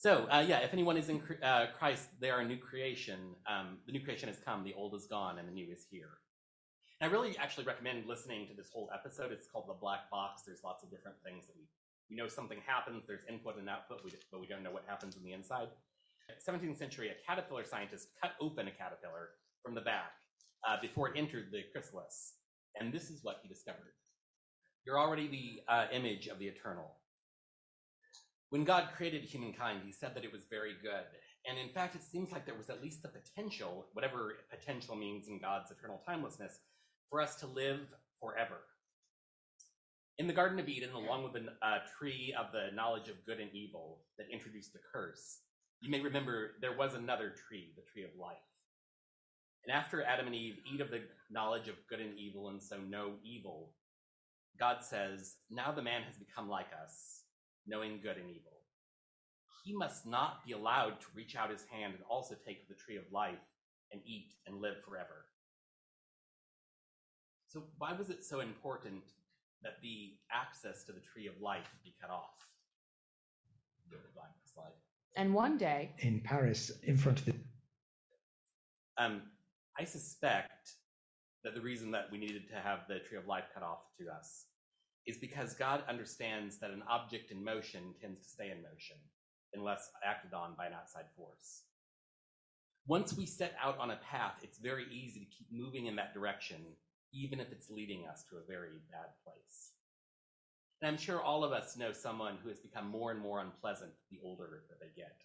so 0.00 0.26
uh, 0.32 0.40
yeah, 0.40 0.60
if 0.60 0.72
anyone 0.72 0.96
is 0.96 1.10
in 1.10 1.20
uh, 1.42 1.66
Christ, 1.78 2.08
they 2.20 2.30
are 2.30 2.40
a 2.40 2.44
new 2.46 2.56
creation. 2.56 3.36
Um, 3.46 3.76
the 3.84 3.92
new 3.92 4.00
creation 4.00 4.28
has 4.28 4.38
come, 4.42 4.64
the 4.64 4.72
old 4.72 4.94
is 4.94 5.04
gone, 5.04 5.38
and 5.38 5.46
the 5.46 5.52
new 5.52 5.70
is 5.70 5.84
here. 5.90 6.16
And 6.98 7.10
I 7.10 7.12
really 7.12 7.36
actually 7.36 7.64
recommend 7.64 8.06
listening 8.06 8.48
to 8.48 8.54
this 8.54 8.70
whole 8.72 8.88
episode. 8.94 9.30
It's 9.30 9.46
called 9.46 9.68
the 9.68 9.76
Black 9.78 10.10
Box. 10.10 10.42
There's 10.46 10.64
lots 10.64 10.82
of 10.82 10.90
different 10.90 11.18
things 11.22 11.46
that 11.48 11.52
we 11.54 11.68
we 12.08 12.16
know 12.16 12.28
something 12.28 12.58
happens. 12.66 13.04
There's 13.06 13.20
input 13.28 13.58
and 13.58 13.68
output, 13.68 14.00
but 14.32 14.40
we 14.40 14.46
don't 14.46 14.62
know 14.62 14.72
what 14.72 14.84
happens 14.86 15.16
on 15.16 15.22
the 15.22 15.32
inside. 15.32 15.68
17th 16.48 16.78
century, 16.78 17.10
a 17.10 17.14
caterpillar 17.26 17.64
scientist 17.64 18.08
cut 18.20 18.32
open 18.40 18.68
a 18.68 18.70
caterpillar 18.70 19.30
from 19.62 19.74
the 19.74 19.82
back 19.82 20.12
uh, 20.66 20.76
before 20.80 21.08
it 21.10 21.18
entered 21.18 21.46
the 21.52 21.62
chrysalis, 21.72 22.34
and 22.78 22.92
this 22.92 23.10
is 23.10 23.20
what 23.22 23.38
he 23.42 23.48
discovered. 23.48 23.92
You're 24.84 24.98
already 24.98 25.28
the 25.28 25.72
uh, 25.72 25.86
image 25.92 26.26
of 26.26 26.38
the 26.38 26.46
eternal. 26.46 26.96
When 28.50 28.64
God 28.64 28.88
created 28.96 29.22
humankind, 29.22 29.82
he 29.84 29.92
said 29.92 30.14
that 30.14 30.24
it 30.24 30.32
was 30.32 30.44
very 30.50 30.74
good. 30.82 31.06
And 31.48 31.58
in 31.58 31.72
fact, 31.72 31.94
it 31.94 32.02
seems 32.02 32.32
like 32.32 32.44
there 32.44 32.56
was 32.56 32.68
at 32.68 32.82
least 32.82 33.02
the 33.02 33.08
potential, 33.08 33.86
whatever 33.92 34.34
potential 34.50 34.96
means 34.96 35.28
in 35.28 35.38
God's 35.38 35.70
eternal 35.70 36.02
timelessness, 36.04 36.58
for 37.08 37.20
us 37.20 37.36
to 37.36 37.46
live 37.46 37.80
forever. 38.20 38.58
In 40.18 40.26
the 40.26 40.32
Garden 40.32 40.58
of 40.58 40.68
Eden, 40.68 40.90
along 40.92 41.22
with 41.22 41.32
the 41.32 41.46
uh, 41.62 41.78
tree 41.98 42.34
of 42.38 42.52
the 42.52 42.74
knowledge 42.74 43.08
of 43.08 43.24
good 43.24 43.40
and 43.40 43.50
evil 43.54 44.00
that 44.18 44.26
introduced 44.30 44.72
the 44.72 44.80
curse, 44.92 45.38
you 45.80 45.90
may 45.90 46.00
remember 46.00 46.56
there 46.60 46.76
was 46.76 46.94
another 46.94 47.32
tree, 47.48 47.72
the 47.76 47.90
tree 47.90 48.04
of 48.04 48.10
life. 48.20 48.36
And 49.64 49.74
after 49.74 50.02
Adam 50.02 50.26
and 50.26 50.34
Eve 50.34 50.56
eat 50.70 50.80
of 50.80 50.90
the 50.90 51.02
knowledge 51.30 51.68
of 51.68 51.76
good 51.88 52.00
and 52.00 52.18
evil 52.18 52.48
and 52.48 52.62
so 52.62 52.78
know 52.78 53.12
evil, 53.24 53.70
God 54.58 54.82
says, 54.82 55.36
Now 55.50 55.72
the 55.72 55.82
man 55.82 56.02
has 56.02 56.16
become 56.16 56.48
like 56.48 56.68
us, 56.82 57.19
knowing 57.66 58.00
good 58.02 58.16
and 58.16 58.30
evil. 58.30 58.52
He 59.64 59.74
must 59.74 60.06
not 60.06 60.44
be 60.46 60.52
allowed 60.52 61.00
to 61.00 61.06
reach 61.14 61.36
out 61.36 61.50
his 61.50 61.64
hand 61.70 61.94
and 61.94 62.02
also 62.08 62.34
take 62.46 62.68
the 62.68 62.74
tree 62.74 62.96
of 62.96 63.04
life 63.12 63.38
and 63.92 64.00
eat 64.06 64.34
and 64.46 64.60
live 64.60 64.76
forever. 64.88 65.26
So, 67.46 67.64
why 67.78 67.92
was 67.92 68.10
it 68.10 68.24
so 68.24 68.40
important 68.40 69.02
that 69.62 69.82
the 69.82 70.14
access 70.32 70.84
to 70.84 70.92
the 70.92 71.00
tree 71.00 71.26
of 71.26 71.34
life 71.40 71.66
be 71.84 71.94
cut 72.00 72.10
off? 72.10 72.40
Slide. 74.54 74.72
And 75.16 75.34
one 75.34 75.58
day, 75.58 75.90
in 75.98 76.20
Paris, 76.20 76.70
in 76.82 76.96
front 76.96 77.20
of 77.20 77.26
the. 77.26 77.34
Um, 78.98 79.22
I 79.78 79.84
suspect 79.84 80.72
that 81.44 81.54
the 81.54 81.60
reason 81.60 81.90
that 81.92 82.08
we 82.10 82.18
needed 82.18 82.48
to 82.48 82.56
have 82.56 82.80
the 82.88 82.98
tree 83.00 83.18
of 83.18 83.26
life 83.26 83.44
cut 83.54 83.62
off 83.62 83.78
to 83.98 84.08
us 84.10 84.46
is 85.06 85.16
because 85.18 85.54
God 85.54 85.82
understands 85.88 86.58
that 86.58 86.70
an 86.70 86.82
object 86.88 87.30
in 87.30 87.42
motion 87.42 87.94
tends 88.00 88.20
to 88.22 88.28
stay 88.28 88.50
in 88.50 88.62
motion 88.62 88.96
unless 89.54 89.90
acted 90.04 90.34
on 90.34 90.54
by 90.56 90.66
an 90.66 90.72
outside 90.74 91.06
force. 91.16 91.62
Once 92.86 93.16
we 93.16 93.26
set 93.26 93.54
out 93.62 93.78
on 93.78 93.90
a 93.90 94.00
path, 94.10 94.34
it's 94.42 94.58
very 94.58 94.86
easy 94.92 95.20
to 95.20 95.36
keep 95.36 95.46
moving 95.52 95.86
in 95.86 95.96
that 95.96 96.14
direction, 96.14 96.58
even 97.12 97.40
if 97.40 97.50
it's 97.52 97.70
leading 97.70 98.06
us 98.06 98.24
to 98.28 98.36
a 98.36 98.46
very 98.48 98.78
bad 98.90 99.10
place. 99.24 99.72
And 100.80 100.88
I'm 100.88 100.98
sure 100.98 101.20
all 101.20 101.44
of 101.44 101.52
us 101.52 101.76
know 101.76 101.92
someone 101.92 102.38
who 102.42 102.48
has 102.48 102.58
become 102.58 102.88
more 102.88 103.10
and 103.10 103.20
more 103.20 103.40
unpleasant 103.40 103.92
the 104.10 104.18
older 104.24 104.62
that 104.68 104.80
they 104.80 104.90
get. 104.96 105.16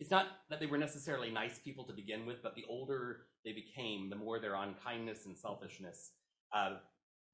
It's 0.00 0.10
not 0.10 0.26
that 0.50 0.60
they 0.60 0.66
were 0.66 0.78
necessarily 0.78 1.30
nice 1.30 1.58
people 1.58 1.84
to 1.84 1.92
begin 1.92 2.26
with, 2.26 2.42
but 2.42 2.54
the 2.54 2.64
older 2.68 3.26
they 3.44 3.52
became, 3.52 4.10
the 4.10 4.16
more 4.16 4.40
their 4.40 4.54
unkindness 4.54 5.26
and 5.26 5.36
selfishness 5.36 6.12
uh, 6.54 6.76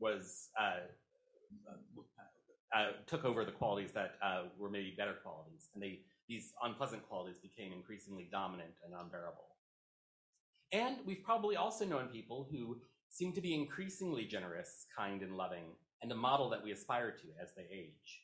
was 0.00 0.48
uh, 0.58 0.80
uh, 2.76 2.86
took 3.06 3.24
over 3.24 3.44
the 3.44 3.52
qualities 3.52 3.92
that 3.92 4.14
uh, 4.22 4.42
were 4.58 4.70
maybe 4.70 4.94
better 4.96 5.14
qualities, 5.22 5.68
and 5.74 5.82
they 5.82 6.00
these 6.28 6.52
unpleasant 6.62 7.06
qualities 7.08 7.38
became 7.38 7.72
increasingly 7.72 8.28
dominant 8.30 8.70
and 8.84 8.94
unbearable. 8.94 9.48
And 10.72 10.98
we've 11.04 11.24
probably 11.24 11.56
also 11.56 11.84
known 11.84 12.06
people 12.06 12.46
who 12.50 12.78
seem 13.08 13.32
to 13.32 13.40
be 13.40 13.52
increasingly 13.52 14.24
generous, 14.24 14.86
kind, 14.96 15.22
and 15.22 15.36
loving, 15.36 15.64
and 16.02 16.12
a 16.12 16.14
model 16.14 16.48
that 16.50 16.62
we 16.62 16.70
aspire 16.70 17.10
to 17.10 17.26
as 17.42 17.52
they 17.56 17.66
age. 17.72 18.22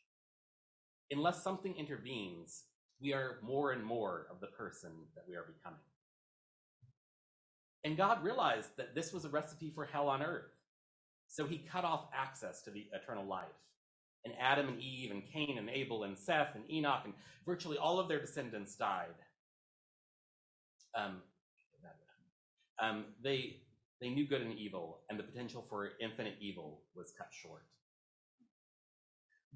Unless 1.10 1.42
something 1.42 1.74
intervenes, 1.76 2.64
we 3.00 3.12
are 3.12 3.38
more 3.42 3.72
and 3.72 3.84
more 3.84 4.28
of 4.30 4.40
the 4.40 4.46
person 4.46 4.90
that 5.16 5.24
we 5.28 5.34
are 5.34 5.44
becoming. 5.44 5.80
And 7.84 7.96
God 7.96 8.22
realized 8.22 8.70
that 8.76 8.94
this 8.94 9.12
was 9.12 9.24
a 9.24 9.28
recipe 9.28 9.70
for 9.74 9.84
hell 9.84 10.08
on 10.08 10.22
earth. 10.22 10.55
So 11.28 11.46
he 11.46 11.58
cut 11.58 11.84
off 11.84 12.08
access 12.14 12.62
to 12.62 12.70
the 12.70 12.86
eternal 12.92 13.26
life. 13.26 13.44
And 14.24 14.34
Adam 14.40 14.68
and 14.68 14.80
Eve 14.80 15.10
and 15.10 15.22
Cain 15.32 15.56
and 15.58 15.70
Abel 15.70 16.04
and 16.04 16.18
Seth 16.18 16.54
and 16.54 16.64
Enoch 16.70 17.02
and 17.04 17.14
virtually 17.46 17.78
all 17.78 18.00
of 18.00 18.08
their 18.08 18.20
descendants 18.20 18.74
died. 18.74 19.14
Um, 20.94 21.22
um, 22.78 23.04
they, 23.22 23.58
they 24.00 24.08
knew 24.08 24.26
good 24.26 24.42
and 24.42 24.58
evil, 24.58 25.00
and 25.08 25.18
the 25.18 25.22
potential 25.22 25.64
for 25.68 25.90
infinite 26.00 26.36
evil 26.40 26.82
was 26.94 27.12
cut 27.16 27.28
short. 27.30 27.62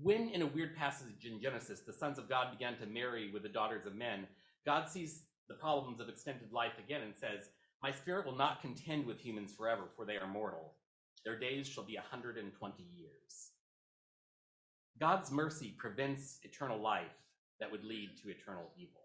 When, 0.03 0.31
in 0.31 0.43
a 0.43 0.47
weird 0.47 0.77
passage 0.77 1.27
in 1.27 1.43
Genesis, 1.43 1.81
the 1.81 1.93
sons 1.93 2.19
of 2.19 2.29
God 2.29 2.51
began 2.51 2.79
to 2.79 2.87
marry 2.87 3.31
with 3.31 3.43
the 3.43 3.49
daughters 3.49 3.85
of 3.85 3.95
men, 3.95 4.27
God 4.65 4.89
sees 4.89 5.25
the 5.49 5.55
problems 5.55 6.01
of 6.01 6.09
extended 6.09 6.53
life 6.53 6.79
again 6.83 7.03
and 7.03 7.15
says, 7.15 7.51
My 7.83 7.91
spirit 7.91 8.25
will 8.25 8.37
not 8.37 8.63
contend 8.63 9.05
with 9.05 9.21
humans 9.21 9.53
forever, 9.53 9.83
for 9.97 10.07
they 10.07 10.17
are 10.17 10.27
mortal. 10.27 10.75
Their 11.25 11.39
days 11.39 11.69
shall 11.69 11.85
be 11.85 11.97
120 11.97 12.83
years. 12.83 13.51
God's 14.99 15.31
mercy 15.31 15.75
prevents 15.79 16.39
eternal 16.43 16.81
life 16.81 17.07
that 17.59 17.71
would 17.71 17.85
lead 17.85 18.11
to 18.23 18.31
eternal 18.31 18.71
evil. 18.77 19.01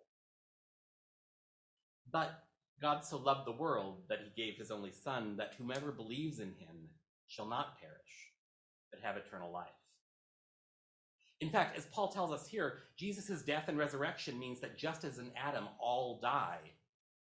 But 2.11 2.43
God 2.81 3.03
so 3.03 3.17
loved 3.17 3.47
the 3.47 3.51
world 3.51 4.03
that 4.09 4.19
he 4.23 4.43
gave 4.43 4.57
his 4.57 4.71
only 4.71 4.91
Son, 4.91 5.35
that 5.37 5.53
whomever 5.57 5.91
believes 5.91 6.39
in 6.39 6.49
him 6.49 6.89
shall 7.27 7.47
not 7.47 7.79
perish, 7.79 8.31
but 8.91 9.01
have 9.01 9.17
eternal 9.17 9.51
life. 9.51 9.67
In 11.41 11.49
fact, 11.49 11.77
as 11.77 11.85
Paul 11.87 12.09
tells 12.09 12.31
us 12.31 12.47
here, 12.47 12.83
Jesus' 12.97 13.41
death 13.41 13.65
and 13.67 13.77
resurrection 13.77 14.39
means 14.39 14.59
that 14.61 14.77
just 14.77 15.03
as 15.03 15.19
in 15.19 15.31
Adam 15.35 15.67
all 15.79 16.19
die, 16.21 16.59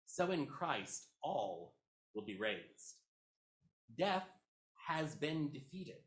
so 0.07 0.31
in 0.31 0.47
Christ 0.47 1.07
all 1.23 1.75
will 2.15 2.25
be 2.25 2.39
raised. 2.39 2.95
Death 3.99 4.27
has 4.87 5.15
been 5.15 5.51
defeated. 5.51 5.99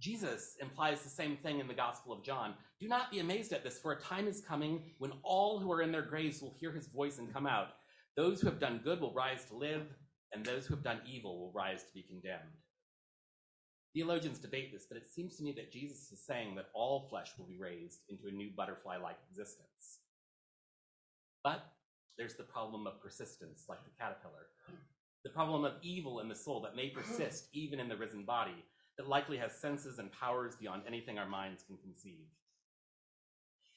Jesus 0.00 0.56
implies 0.60 1.02
the 1.02 1.08
same 1.08 1.36
thing 1.36 1.58
in 1.58 1.66
the 1.66 1.74
Gospel 1.74 2.12
of 2.12 2.22
John. 2.22 2.54
Do 2.80 2.86
not 2.86 3.10
be 3.10 3.18
amazed 3.18 3.52
at 3.52 3.64
this, 3.64 3.78
for 3.78 3.92
a 3.92 4.00
time 4.00 4.28
is 4.28 4.40
coming 4.40 4.82
when 4.98 5.12
all 5.22 5.58
who 5.58 5.72
are 5.72 5.82
in 5.82 5.90
their 5.90 6.02
graves 6.02 6.40
will 6.40 6.54
hear 6.60 6.70
his 6.70 6.86
voice 6.86 7.18
and 7.18 7.32
come 7.32 7.46
out. 7.46 7.68
Those 8.16 8.40
who 8.40 8.46
have 8.46 8.60
done 8.60 8.80
good 8.84 9.00
will 9.00 9.12
rise 9.12 9.44
to 9.46 9.56
live, 9.56 9.82
and 10.32 10.44
those 10.44 10.66
who 10.66 10.74
have 10.74 10.84
done 10.84 11.00
evil 11.06 11.38
will 11.38 11.52
rise 11.52 11.82
to 11.82 11.92
be 11.92 12.02
condemned. 12.02 12.42
Theologians 13.92 14.38
debate 14.38 14.72
this, 14.72 14.86
but 14.88 14.98
it 14.98 15.10
seems 15.10 15.36
to 15.36 15.42
me 15.42 15.52
that 15.52 15.72
Jesus 15.72 16.12
is 16.12 16.24
saying 16.24 16.54
that 16.54 16.68
all 16.74 17.08
flesh 17.10 17.30
will 17.36 17.46
be 17.46 17.58
raised 17.58 18.00
into 18.08 18.28
a 18.28 18.32
new 18.32 18.50
butterfly 18.56 18.98
like 18.98 19.16
existence. 19.30 20.00
But 21.42 21.64
there's 22.16 22.34
the 22.34 22.44
problem 22.44 22.86
of 22.86 23.02
persistence, 23.02 23.64
like 23.68 23.84
the 23.84 23.90
caterpillar 23.98 24.46
the 25.24 25.30
problem 25.30 25.64
of 25.64 25.74
evil 25.82 26.20
in 26.20 26.28
the 26.28 26.34
soul 26.34 26.60
that 26.62 26.76
may 26.76 26.86
mm-hmm. 26.86 27.00
persist 27.00 27.48
even 27.52 27.80
in 27.80 27.88
the 27.88 27.96
risen 27.96 28.24
body, 28.24 28.64
that 28.96 29.08
likely 29.08 29.36
has 29.36 29.52
senses 29.52 29.98
and 29.98 30.10
powers 30.12 30.56
beyond 30.56 30.82
anything 30.86 31.18
our 31.18 31.28
minds 31.28 31.62
can 31.62 31.76
conceive. 31.78 32.26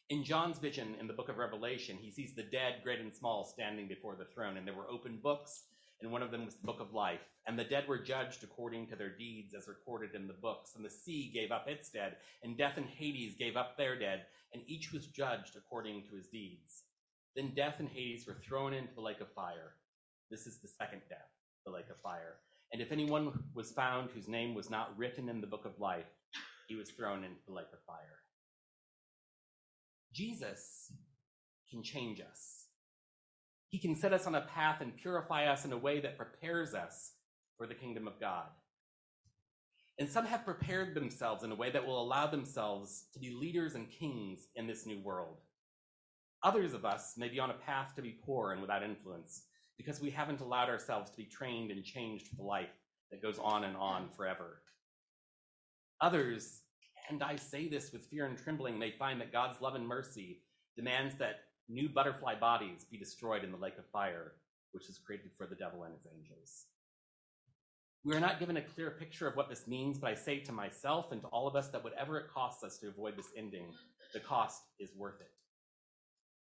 In 0.09 0.23
John's 0.23 0.59
vision 0.59 0.95
in 0.99 1.07
the 1.07 1.13
book 1.13 1.29
of 1.29 1.37
Revelation, 1.37 1.97
he 1.97 2.11
sees 2.11 2.33
the 2.33 2.43
dead, 2.43 2.81
great 2.83 2.99
and 2.99 3.13
small, 3.13 3.45
standing 3.45 3.87
before 3.87 4.15
the 4.15 4.25
throne, 4.25 4.57
and 4.57 4.67
there 4.67 4.75
were 4.75 4.89
open 4.89 5.19
books, 5.23 5.63
and 6.01 6.11
one 6.11 6.21
of 6.21 6.31
them 6.31 6.45
was 6.45 6.55
the 6.55 6.65
book 6.65 6.81
of 6.81 6.93
life. 6.93 7.21
And 7.47 7.57
the 7.57 7.63
dead 7.63 7.87
were 7.87 7.97
judged 7.97 8.43
according 8.43 8.87
to 8.87 8.95
their 8.95 9.15
deeds 9.15 9.53
as 9.53 9.67
recorded 9.67 10.13
in 10.13 10.27
the 10.27 10.33
books. 10.33 10.73
And 10.75 10.83
the 10.83 10.89
sea 10.89 11.31
gave 11.33 11.51
up 11.51 11.67
its 11.67 11.89
dead, 11.89 12.17
and 12.43 12.57
death 12.57 12.73
and 12.77 12.87
Hades 12.87 13.35
gave 13.35 13.55
up 13.55 13.77
their 13.77 13.97
dead, 13.97 14.23
and 14.53 14.63
each 14.67 14.91
was 14.91 15.07
judged 15.07 15.55
according 15.55 16.03
to 16.09 16.15
his 16.15 16.27
deeds. 16.27 16.83
Then 17.35 17.53
death 17.55 17.75
and 17.79 17.87
Hades 17.87 18.27
were 18.27 18.35
thrown 18.35 18.73
into 18.73 18.93
the 18.93 19.01
lake 19.01 19.21
of 19.21 19.31
fire. 19.31 19.75
This 20.31 20.47
is 20.47 20.59
the 20.59 20.69
second 20.69 21.01
death, 21.09 21.27
the 21.65 21.71
lake 21.71 21.89
of 21.91 21.97
fire. 22.01 22.37
And 22.71 22.81
if 22.81 22.93
anyone 22.93 23.37
was 23.53 23.71
found 23.71 24.09
whose 24.11 24.29
name 24.29 24.55
was 24.55 24.69
not 24.69 24.97
written 24.97 25.27
in 25.27 25.41
the 25.41 25.47
book 25.47 25.65
of 25.65 25.77
life, 25.77 26.05
he 26.69 26.75
was 26.75 26.89
thrown 26.89 27.25
into 27.25 27.41
the 27.45 27.53
lake 27.53 27.65
of 27.73 27.79
fire. 27.85 28.21
Jesus 30.13 30.93
can 31.69 31.83
change 31.83 32.21
us. 32.21 32.67
He 33.67 33.77
can 33.77 33.93
set 33.93 34.13
us 34.13 34.25
on 34.25 34.35
a 34.35 34.41
path 34.41 34.79
and 34.79 34.95
purify 34.95 35.47
us 35.47 35.65
in 35.65 35.73
a 35.73 35.77
way 35.77 35.99
that 35.99 36.17
prepares 36.17 36.73
us 36.73 37.11
for 37.57 37.67
the 37.67 37.75
kingdom 37.75 38.07
of 38.07 38.19
God. 38.19 38.47
And 39.99 40.09
some 40.09 40.25
have 40.25 40.45
prepared 40.45 40.95
themselves 40.95 41.43
in 41.43 41.51
a 41.51 41.55
way 41.55 41.71
that 41.71 41.85
will 41.85 42.01
allow 42.01 42.27
themselves 42.27 43.05
to 43.13 43.19
be 43.19 43.31
leaders 43.31 43.75
and 43.75 43.91
kings 43.91 44.47
in 44.55 44.65
this 44.65 44.85
new 44.85 44.99
world. 45.01 45.37
Others 46.41 46.73
of 46.73 46.85
us 46.85 47.15
may 47.17 47.27
be 47.27 47.39
on 47.39 47.49
a 47.51 47.65
path 47.65 47.95
to 47.95 48.01
be 48.01 48.17
poor 48.25 48.53
and 48.53 48.61
without 48.61 48.81
influence 48.81 49.43
because 49.81 49.99
we 49.99 50.11
haven't 50.11 50.41
allowed 50.41 50.69
ourselves 50.69 51.09
to 51.09 51.17
be 51.17 51.25
trained 51.25 51.71
and 51.71 51.83
changed 51.83 52.27
for 52.27 52.35
the 52.35 52.43
life 52.43 52.69
that 53.09 53.19
goes 53.19 53.39
on 53.39 53.63
and 53.63 53.75
on 53.75 54.07
forever. 54.15 54.61
Others, 56.01 56.61
and 57.09 57.23
I 57.23 57.35
say 57.35 57.67
this 57.67 57.91
with 57.91 58.05
fear 58.05 58.27
and 58.27 58.37
trembling, 58.37 58.77
may 58.77 58.91
find 58.91 59.19
that 59.19 59.31
God's 59.31 59.59
love 59.59 59.73
and 59.73 59.87
mercy 59.87 60.43
demands 60.75 61.15
that 61.15 61.45
new 61.67 61.89
butterfly 61.89 62.35
bodies 62.35 62.85
be 62.91 62.97
destroyed 62.97 63.43
in 63.43 63.51
the 63.51 63.57
lake 63.57 63.79
of 63.79 63.85
fire, 63.87 64.33
which 64.71 64.87
is 64.87 64.99
created 64.99 65.31
for 65.35 65.47
the 65.47 65.55
devil 65.55 65.83
and 65.83 65.95
his 65.95 66.05
angels. 66.15 66.65
We 68.05 68.15
are 68.15 68.19
not 68.19 68.39
given 68.39 68.57
a 68.57 68.61
clear 68.61 68.91
picture 68.91 69.27
of 69.27 69.35
what 69.35 69.49
this 69.49 69.67
means, 69.67 69.97
but 69.97 70.11
I 70.11 70.15
say 70.15 70.41
to 70.41 70.51
myself 70.51 71.11
and 71.11 71.21
to 71.21 71.27
all 71.27 71.47
of 71.47 71.55
us 71.55 71.69
that 71.69 71.83
whatever 71.83 72.19
it 72.19 72.29
costs 72.31 72.63
us 72.63 72.77
to 72.79 72.87
avoid 72.87 73.17
this 73.17 73.31
ending, 73.35 73.65
the 74.13 74.19
cost 74.19 74.61
is 74.79 74.91
worth 74.95 75.21
it. 75.21 75.31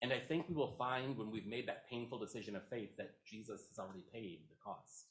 And 0.03 0.11
I 0.11 0.19
think 0.19 0.49
we 0.49 0.55
will 0.55 0.75
find 0.77 1.17
when 1.17 1.31
we've 1.31 1.47
made 1.47 1.65
that 1.69 1.89
painful 1.89 2.19
decision 2.19 2.57
of 2.57 2.67
faith 2.69 2.89
that 2.97 3.11
Jesus 3.25 3.61
has 3.69 3.79
already 3.79 4.03
paid 4.13 4.39
the 4.49 4.55
cost. 4.61 5.07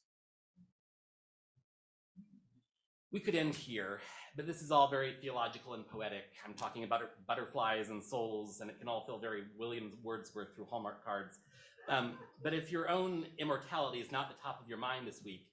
We 3.11 3.19
could 3.19 3.35
end 3.35 3.55
here, 3.55 4.01
but 4.37 4.47
this 4.47 4.61
is 4.61 4.71
all 4.71 4.91
very 4.91 5.15
theological 5.23 5.73
and 5.73 5.89
poetic. 5.89 6.25
I'm 6.47 6.53
talking 6.53 6.85
about 6.85 7.01
butterflies 7.27 7.89
and 7.89 8.05
souls, 8.05 8.61
and 8.61 8.69
it 8.69 8.79
can 8.79 8.87
all 8.87 9.07
feel 9.07 9.19
very 9.19 9.45
William 9.59 9.93
Wordsworth 10.03 10.55
through 10.55 10.67
Hallmark 10.67 11.03
cards. 11.03 11.39
Um, 11.89 12.19
but 12.43 12.53
if 12.53 12.71
your 12.71 12.91
own 12.91 13.25
immortality 13.39 13.99
is 13.99 14.13
not 14.13 14.29
the 14.29 14.37
top 14.43 14.61
of 14.63 14.69
your 14.69 14.79
mind 14.79 15.07
this 15.09 15.23
week, 15.25 15.49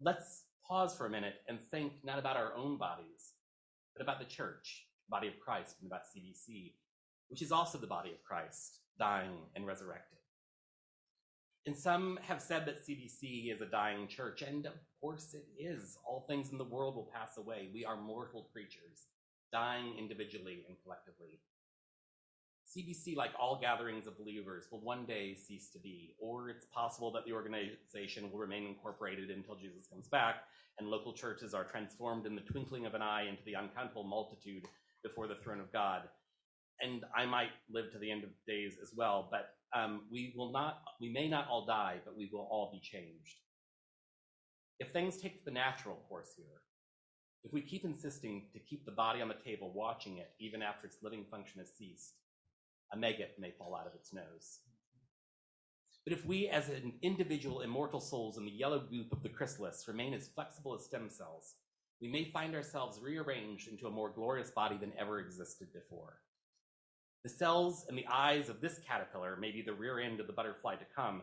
let's 0.00 0.44
pause 0.66 0.96
for 0.96 1.06
a 1.06 1.10
minute 1.10 1.34
and 1.48 1.58
think 1.72 1.92
not 2.04 2.20
about 2.20 2.36
our 2.36 2.54
own 2.56 2.78
bodies, 2.78 3.34
but 3.96 4.02
about 4.02 4.20
the 4.20 4.26
church, 4.26 4.86
body 5.08 5.26
of 5.26 5.34
Christ, 5.40 5.74
and 5.80 5.90
about 5.90 6.02
CBC, 6.02 6.74
which 7.30 7.42
is 7.42 7.52
also 7.52 7.78
the 7.78 7.86
body 7.86 8.10
of 8.10 8.22
Christ, 8.22 8.80
dying 8.98 9.38
and 9.56 9.66
resurrected. 9.66 10.18
And 11.66 11.76
some 11.76 12.18
have 12.22 12.42
said 12.42 12.66
that 12.66 12.80
CBC 12.80 13.52
is 13.52 13.60
a 13.60 13.66
dying 13.66 14.08
church, 14.08 14.42
and 14.42 14.66
of 14.66 14.74
course 15.00 15.34
it 15.34 15.46
is. 15.58 15.96
All 16.06 16.24
things 16.28 16.50
in 16.50 16.58
the 16.58 16.64
world 16.64 16.96
will 16.96 17.10
pass 17.14 17.36
away. 17.36 17.70
We 17.72 17.84
are 17.84 18.00
mortal 18.00 18.48
creatures, 18.52 19.06
dying 19.52 19.94
individually 19.98 20.64
and 20.68 20.76
collectively. 20.82 21.40
CBC, 22.66 23.16
like 23.16 23.32
all 23.38 23.60
gatherings 23.60 24.06
of 24.06 24.16
believers, 24.16 24.68
will 24.70 24.80
one 24.80 25.04
day 25.04 25.34
cease 25.34 25.70
to 25.70 25.78
be, 25.78 26.14
or 26.18 26.50
it's 26.50 26.66
possible 26.66 27.10
that 27.12 27.24
the 27.26 27.32
organization 27.32 28.30
will 28.30 28.38
remain 28.38 28.64
incorporated 28.64 29.30
until 29.30 29.56
Jesus 29.56 29.88
comes 29.88 30.08
back 30.08 30.44
and 30.78 30.88
local 30.88 31.12
churches 31.12 31.52
are 31.52 31.64
transformed 31.64 32.26
in 32.26 32.34
the 32.34 32.40
twinkling 32.42 32.86
of 32.86 32.94
an 32.94 33.02
eye 33.02 33.26
into 33.28 33.42
the 33.44 33.56
uncountable 33.56 34.04
multitude 34.04 34.64
before 35.02 35.26
the 35.26 35.34
throne 35.36 35.60
of 35.60 35.72
God. 35.72 36.02
And 36.82 37.04
I 37.14 37.26
might 37.26 37.50
live 37.70 37.92
to 37.92 37.98
the 37.98 38.10
end 38.10 38.24
of 38.24 38.30
days 38.46 38.78
as 38.82 38.92
well, 38.96 39.28
but 39.30 39.54
um, 39.78 40.02
we 40.10 40.32
will 40.36 40.50
not, 40.50 40.82
we 41.00 41.10
may 41.10 41.28
not 41.28 41.46
all 41.48 41.66
die, 41.66 41.98
but 42.04 42.16
we 42.16 42.30
will 42.32 42.48
all 42.50 42.70
be 42.72 42.80
changed. 42.80 43.36
If 44.78 44.92
things 44.92 45.18
take 45.18 45.44
the 45.44 45.50
natural 45.50 45.96
course 46.08 46.32
here, 46.36 46.62
if 47.44 47.52
we 47.52 47.60
keep 47.60 47.84
insisting 47.84 48.48
to 48.52 48.58
keep 48.58 48.84
the 48.84 48.92
body 48.92 49.20
on 49.20 49.28
the 49.28 49.34
table, 49.34 49.72
watching 49.74 50.18
it 50.18 50.30
even 50.38 50.62
after 50.62 50.86
its 50.86 50.98
living 51.02 51.24
function 51.30 51.60
has 51.60 51.72
ceased, 51.76 52.14
a 52.92 52.96
maggot 52.96 53.36
may 53.38 53.50
fall 53.50 53.74
out 53.74 53.86
of 53.86 53.94
its 53.94 54.12
nose. 54.12 54.60
But 56.04 56.14
if 56.14 56.24
we, 56.24 56.48
as 56.48 56.68
an 56.70 56.94
individual 57.02 57.60
immortal 57.60 58.00
souls 58.00 58.38
in 58.38 58.44
the 58.44 58.50
yellow 58.50 58.80
goop 58.80 59.12
of 59.12 59.22
the 59.22 59.28
chrysalis, 59.28 59.84
remain 59.86 60.14
as 60.14 60.28
flexible 60.28 60.74
as 60.74 60.84
stem 60.84 61.10
cells, 61.10 61.54
we 62.00 62.08
may 62.08 62.24
find 62.24 62.54
ourselves 62.54 62.98
rearranged 63.00 63.68
into 63.68 63.86
a 63.86 63.90
more 63.90 64.10
glorious 64.10 64.50
body 64.50 64.78
than 64.78 64.92
ever 64.98 65.20
existed 65.20 65.68
before. 65.72 66.16
The 67.22 67.30
cells 67.30 67.84
and 67.88 67.98
the 67.98 68.06
eyes 68.10 68.48
of 68.48 68.60
this 68.60 68.80
caterpillar 68.86 69.36
may 69.36 69.50
be 69.50 69.62
the 69.62 69.74
rear 69.74 70.00
end 70.00 70.20
of 70.20 70.26
the 70.26 70.32
butterfly 70.32 70.76
to 70.76 70.86
come. 70.96 71.22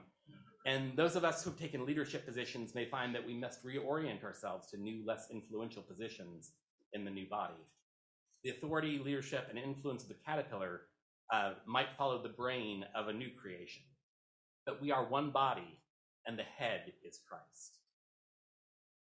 And 0.66 0.96
those 0.96 1.16
of 1.16 1.24
us 1.24 1.44
who've 1.44 1.58
taken 1.58 1.86
leadership 1.86 2.26
positions 2.26 2.76
may 2.76 2.86
find 2.86 3.16
that 3.16 3.26
we 3.26 3.34
must 3.34 3.66
reorient 3.66 4.24
ourselves 4.24 4.70
to 4.72 4.78
new, 4.78 5.04
less 5.06 5.28
influential 5.32 5.82
positions 5.82 6.52
in 6.94 7.04
the 7.04 7.10
new 7.12 7.28
body. 7.28 7.54
The 8.44 8.52
authority, 8.52 9.00
leadership, 9.00 9.48
and 9.50 9.58
influence 9.58 10.04
of 10.04 10.10
the 10.10 10.16
caterpillar 10.26 10.82
uh, 11.34 11.54
might 11.66 11.98
follow 11.98 12.22
the 12.22 12.30
brain 12.30 12.86
of 12.94 13.08
a 13.08 13.14
new 13.14 13.30
creation. 13.42 13.84
But 14.66 14.82
we 14.82 14.92
are 14.92 15.06
one 15.06 15.32
body, 15.32 15.80
and 16.26 16.38
the 16.38 16.44
head 16.44 16.94
is 17.04 17.20
Christ. 17.28 17.80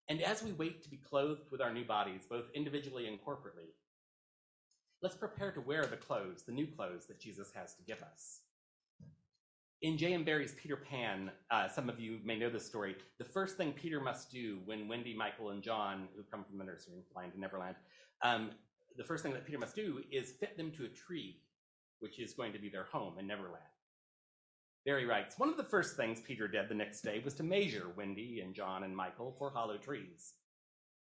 And 0.09 0.21
as 0.23 0.43
we 0.43 0.53
wait 0.53 0.83
to 0.83 0.91
be 0.91 0.97
clothed 0.97 1.53
with 1.53 1.61
our 1.61 1.73
new 1.73 1.85
bodies, 1.85 2.23
both 2.29 2.47
individually 2.55 3.07
and 3.07 3.21
corporately, 3.21 3.75
let's 5.03 5.17
prepare 5.17 5.51
to 5.53 5.61
wear 5.61 5.85
the 5.87 5.97
clothes, 5.97 6.43
the 6.43 6.53
new 6.53 6.67
clothes 6.67 7.07
that 7.07 7.21
Jesus 7.21 7.51
has 7.55 7.75
to 7.75 7.83
give 7.83 8.03
us. 8.03 8.41
In 9.83 9.97
J.M. 9.97 10.25
Barrie's 10.25 10.53
Peter 10.53 10.77
Pan, 10.77 11.31
uh, 11.51 11.67
some 11.67 11.89
of 11.89 11.99
you 11.99 12.19
may 12.23 12.39
know 12.39 12.51
this 12.51 12.67
story. 12.67 12.97
The 13.19 13.25
first 13.25 13.57
thing 13.57 13.73
Peter 13.73 13.99
must 13.99 14.31
do 14.31 14.59
when 14.67 14.89
Wendy, 14.89 15.17
Michael, 15.17 15.51
and 15.51 15.63
John, 15.63 16.07
who 16.15 16.23
come 16.23 16.45
from 16.45 16.59
the 16.59 16.65
nursery 16.65 17.03
flying 17.13 17.31
to 17.31 17.41
Neverland, 17.41 17.77
um, 18.23 18.51
the 18.99 19.05
first 19.05 19.23
thing 19.23 19.33
that 19.33 19.47
Peter 19.47 19.59
must 19.59 19.75
do 19.75 20.03
is 20.13 20.33
fit 20.33 20.59
them 20.59 20.71
to 20.73 20.85
a 20.85 20.89
tree 20.89 21.41
which 22.01 22.19
is 22.19 22.35
going 22.35 22.53
to 22.53 22.59
be 22.59 22.69
their 22.69 22.85
home 22.85 23.15
in 23.19 23.27
Neverland. 23.27 23.65
Barrie 24.85 25.07
writes, 25.07 25.39
one 25.39 25.49
of 25.49 25.57
the 25.57 25.65
first 25.65 25.97
things 25.97 26.21
Peter 26.21 26.49
did 26.49 26.69
the 26.69 26.75
next 26.75 27.03
day 27.03 27.21
was 27.25 27.35
to 27.35 27.43
measure 27.43 27.89
Wendy 27.97 28.41
and 28.41 28.55
John 28.55 28.83
and 28.83 28.97
Michael 28.97 29.35
for 29.39 29.51
hollow 29.51 29.77
trees. 29.79 30.35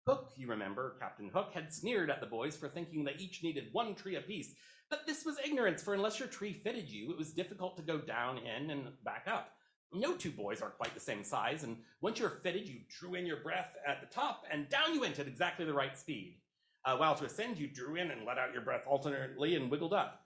Hook, 0.06 0.32
you 0.36 0.48
remember, 0.48 0.96
Captain 1.00 1.30
Hook, 1.32 1.52
had 1.54 1.72
sneered 1.72 2.10
at 2.10 2.20
the 2.20 2.26
boys 2.26 2.56
for 2.56 2.68
thinking 2.68 3.04
they 3.04 3.16
each 3.18 3.42
needed 3.42 3.68
one 3.72 3.94
tree 3.94 4.16
apiece, 4.16 4.54
but 4.90 5.06
this 5.06 5.24
was 5.24 5.38
ignorance, 5.42 5.82
for 5.82 5.94
unless 5.94 6.18
your 6.18 6.28
tree 6.28 6.52
fitted 6.52 6.90
you, 6.90 7.10
it 7.10 7.16
was 7.16 7.32
difficult 7.32 7.76
to 7.78 7.82
go 7.82 7.96
down 7.96 8.38
in 8.38 8.70
and 8.70 8.88
back 9.02 9.24
up. 9.26 9.52
No 9.94 10.14
two 10.14 10.30
boys 10.30 10.60
are 10.60 10.70
quite 10.70 10.92
the 10.92 11.00
same 11.00 11.24
size, 11.24 11.62
and 11.64 11.78
once 12.02 12.18
you're 12.18 12.40
fitted, 12.42 12.68
you 12.68 12.80
drew 12.90 13.14
in 13.14 13.24
your 13.24 13.38
breath 13.38 13.76
at 13.86 14.02
the 14.02 14.14
top, 14.14 14.44
and 14.52 14.68
down 14.68 14.92
you 14.92 15.00
went 15.00 15.18
at 15.18 15.26
exactly 15.26 15.64
the 15.64 15.72
right 15.72 15.96
speed. 15.96 16.36
Uh, 16.84 16.96
while 16.96 17.14
to 17.14 17.24
ascend, 17.24 17.58
you 17.58 17.66
drew 17.66 17.96
in 17.96 18.10
and 18.10 18.26
let 18.26 18.36
out 18.36 18.52
your 18.52 18.60
breath 18.60 18.86
alternately 18.86 19.56
and 19.56 19.70
wiggled 19.70 19.94
up. 19.94 20.20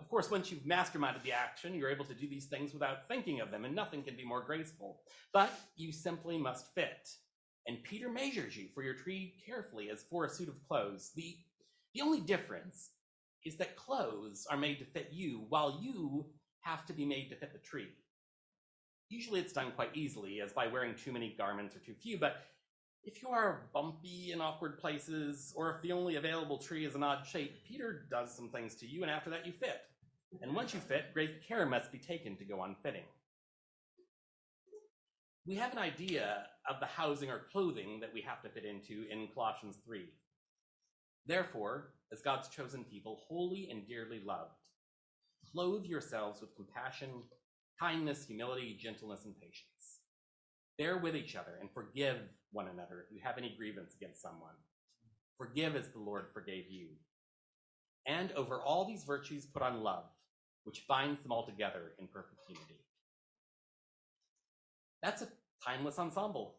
Of 0.00 0.08
course, 0.08 0.32
once 0.32 0.50
you've 0.50 0.64
masterminded 0.64 1.22
the 1.22 1.32
action, 1.32 1.76
you're 1.76 1.90
able 1.90 2.06
to 2.06 2.14
do 2.14 2.28
these 2.28 2.46
things 2.46 2.72
without 2.72 3.06
thinking 3.06 3.40
of 3.40 3.52
them, 3.52 3.64
and 3.64 3.76
nothing 3.76 4.02
can 4.02 4.16
be 4.16 4.24
more 4.24 4.42
graceful. 4.42 5.00
But 5.32 5.52
you 5.76 5.92
simply 5.92 6.38
must 6.38 6.74
fit. 6.74 7.08
And 7.66 7.82
Peter 7.82 8.08
measures 8.08 8.56
you 8.56 8.68
for 8.74 8.82
your 8.82 8.94
tree 8.94 9.34
carefully 9.46 9.90
as 9.90 10.02
for 10.02 10.24
a 10.24 10.30
suit 10.30 10.48
of 10.48 10.66
clothes. 10.66 11.12
The, 11.14 11.36
the 11.94 12.00
only 12.00 12.20
difference 12.20 12.90
is 13.44 13.56
that 13.56 13.76
clothes 13.76 14.46
are 14.50 14.56
made 14.56 14.78
to 14.78 14.84
fit 14.84 15.08
you, 15.12 15.44
while 15.48 15.78
you 15.82 16.26
have 16.60 16.86
to 16.86 16.92
be 16.92 17.04
made 17.04 17.28
to 17.30 17.36
fit 17.36 17.52
the 17.52 17.58
tree. 17.58 17.88
Usually 19.08 19.40
it's 19.40 19.52
done 19.52 19.72
quite 19.74 19.90
easily, 19.94 20.40
as 20.40 20.52
by 20.52 20.66
wearing 20.66 20.94
too 20.94 21.12
many 21.12 21.34
garments 21.36 21.76
or 21.76 21.80
too 21.80 21.94
few, 21.94 22.18
but 22.18 22.44
if 23.04 23.20
you 23.20 23.28
are 23.30 23.68
bumpy 23.74 24.30
in 24.32 24.40
awkward 24.40 24.78
places, 24.78 25.52
or 25.56 25.74
if 25.74 25.82
the 25.82 25.92
only 25.92 26.16
available 26.16 26.56
tree 26.56 26.84
is 26.84 26.94
an 26.94 27.02
odd 27.02 27.26
shape, 27.26 27.64
Peter 27.66 28.06
does 28.10 28.32
some 28.32 28.48
things 28.48 28.76
to 28.76 28.86
you, 28.86 29.02
and 29.02 29.10
after 29.10 29.28
that 29.30 29.44
you 29.44 29.52
fit. 29.52 29.82
And 30.40 30.54
once 30.54 30.72
you 30.72 30.80
fit, 30.80 31.12
great 31.12 31.46
care 31.46 31.66
must 31.66 31.92
be 31.92 31.98
taken 31.98 32.36
to 32.36 32.44
go 32.44 32.60
on 32.60 32.76
fitting. 32.82 33.02
We 35.46 35.56
have 35.56 35.72
an 35.72 35.78
idea 35.78 36.46
of 36.70 36.78
the 36.78 36.86
housing 36.86 37.30
or 37.30 37.42
clothing 37.50 37.98
that 38.00 38.12
we 38.14 38.20
have 38.22 38.42
to 38.42 38.48
fit 38.48 38.64
into 38.64 39.06
in 39.10 39.28
Colossians 39.34 39.78
3. 39.84 40.04
Therefore, 41.26 41.94
as 42.12 42.22
God's 42.22 42.48
chosen 42.48 42.84
people, 42.84 43.22
holy 43.26 43.68
and 43.70 43.86
dearly 43.86 44.20
loved, 44.24 44.54
clothe 45.52 45.84
yourselves 45.84 46.40
with 46.40 46.54
compassion, 46.54 47.10
kindness, 47.80 48.24
humility, 48.24 48.78
gentleness, 48.80 49.24
and 49.24 49.34
patience. 49.34 50.00
Bear 50.78 50.98
with 50.98 51.16
each 51.16 51.34
other 51.34 51.58
and 51.60 51.68
forgive 51.74 52.18
one 52.52 52.68
another 52.68 53.04
if 53.04 53.12
you 53.14 53.20
have 53.24 53.36
any 53.36 53.54
grievance 53.58 53.94
against 53.94 54.22
someone. 54.22 54.54
Forgive 55.38 55.74
as 55.74 55.88
the 55.88 55.98
Lord 55.98 56.26
forgave 56.32 56.70
you. 56.70 56.88
And 58.06 58.30
over 58.32 58.60
all 58.60 58.84
these 58.84 59.04
virtues, 59.04 59.44
put 59.44 59.62
on 59.62 59.82
love 59.82 60.04
which 60.64 60.86
binds 60.86 61.20
them 61.20 61.32
all 61.32 61.44
together 61.44 61.92
in 61.98 62.06
perfect 62.06 62.40
unity. 62.48 62.78
That's 65.02 65.22
a 65.22 65.28
timeless 65.64 65.98
ensemble. 65.98 66.56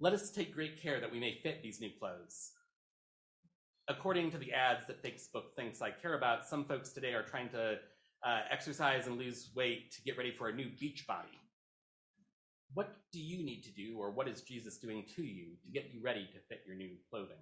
Let 0.00 0.12
us 0.12 0.30
take 0.30 0.54
great 0.54 0.80
care 0.80 1.00
that 1.00 1.10
we 1.10 1.18
may 1.20 1.38
fit 1.42 1.62
these 1.62 1.80
new 1.80 1.90
clothes. 1.98 2.52
According 3.88 4.30
to 4.32 4.38
the 4.38 4.52
ads 4.52 4.86
that 4.86 5.02
Facebook 5.02 5.54
thinks 5.56 5.82
I 5.82 5.90
care 5.90 6.16
about, 6.16 6.46
some 6.46 6.64
folks 6.64 6.90
today 6.90 7.12
are 7.12 7.22
trying 7.22 7.48
to 7.50 7.76
uh, 8.24 8.40
exercise 8.50 9.06
and 9.06 9.18
lose 9.18 9.50
weight 9.54 9.92
to 9.92 10.02
get 10.02 10.16
ready 10.16 10.32
for 10.32 10.48
a 10.48 10.54
new 10.54 10.68
beach 10.80 11.06
body. 11.06 11.38
What 12.72 12.96
do 13.12 13.20
you 13.20 13.44
need 13.44 13.62
to 13.62 13.70
do, 13.70 13.98
or 13.98 14.10
what 14.10 14.26
is 14.26 14.42
Jesus 14.42 14.78
doing 14.78 15.04
to 15.16 15.22
you 15.22 15.56
to 15.62 15.70
get 15.70 15.90
you 15.92 16.00
ready 16.02 16.26
to 16.32 16.40
fit 16.48 16.62
your 16.66 16.76
new 16.76 16.90
clothing? 17.10 17.36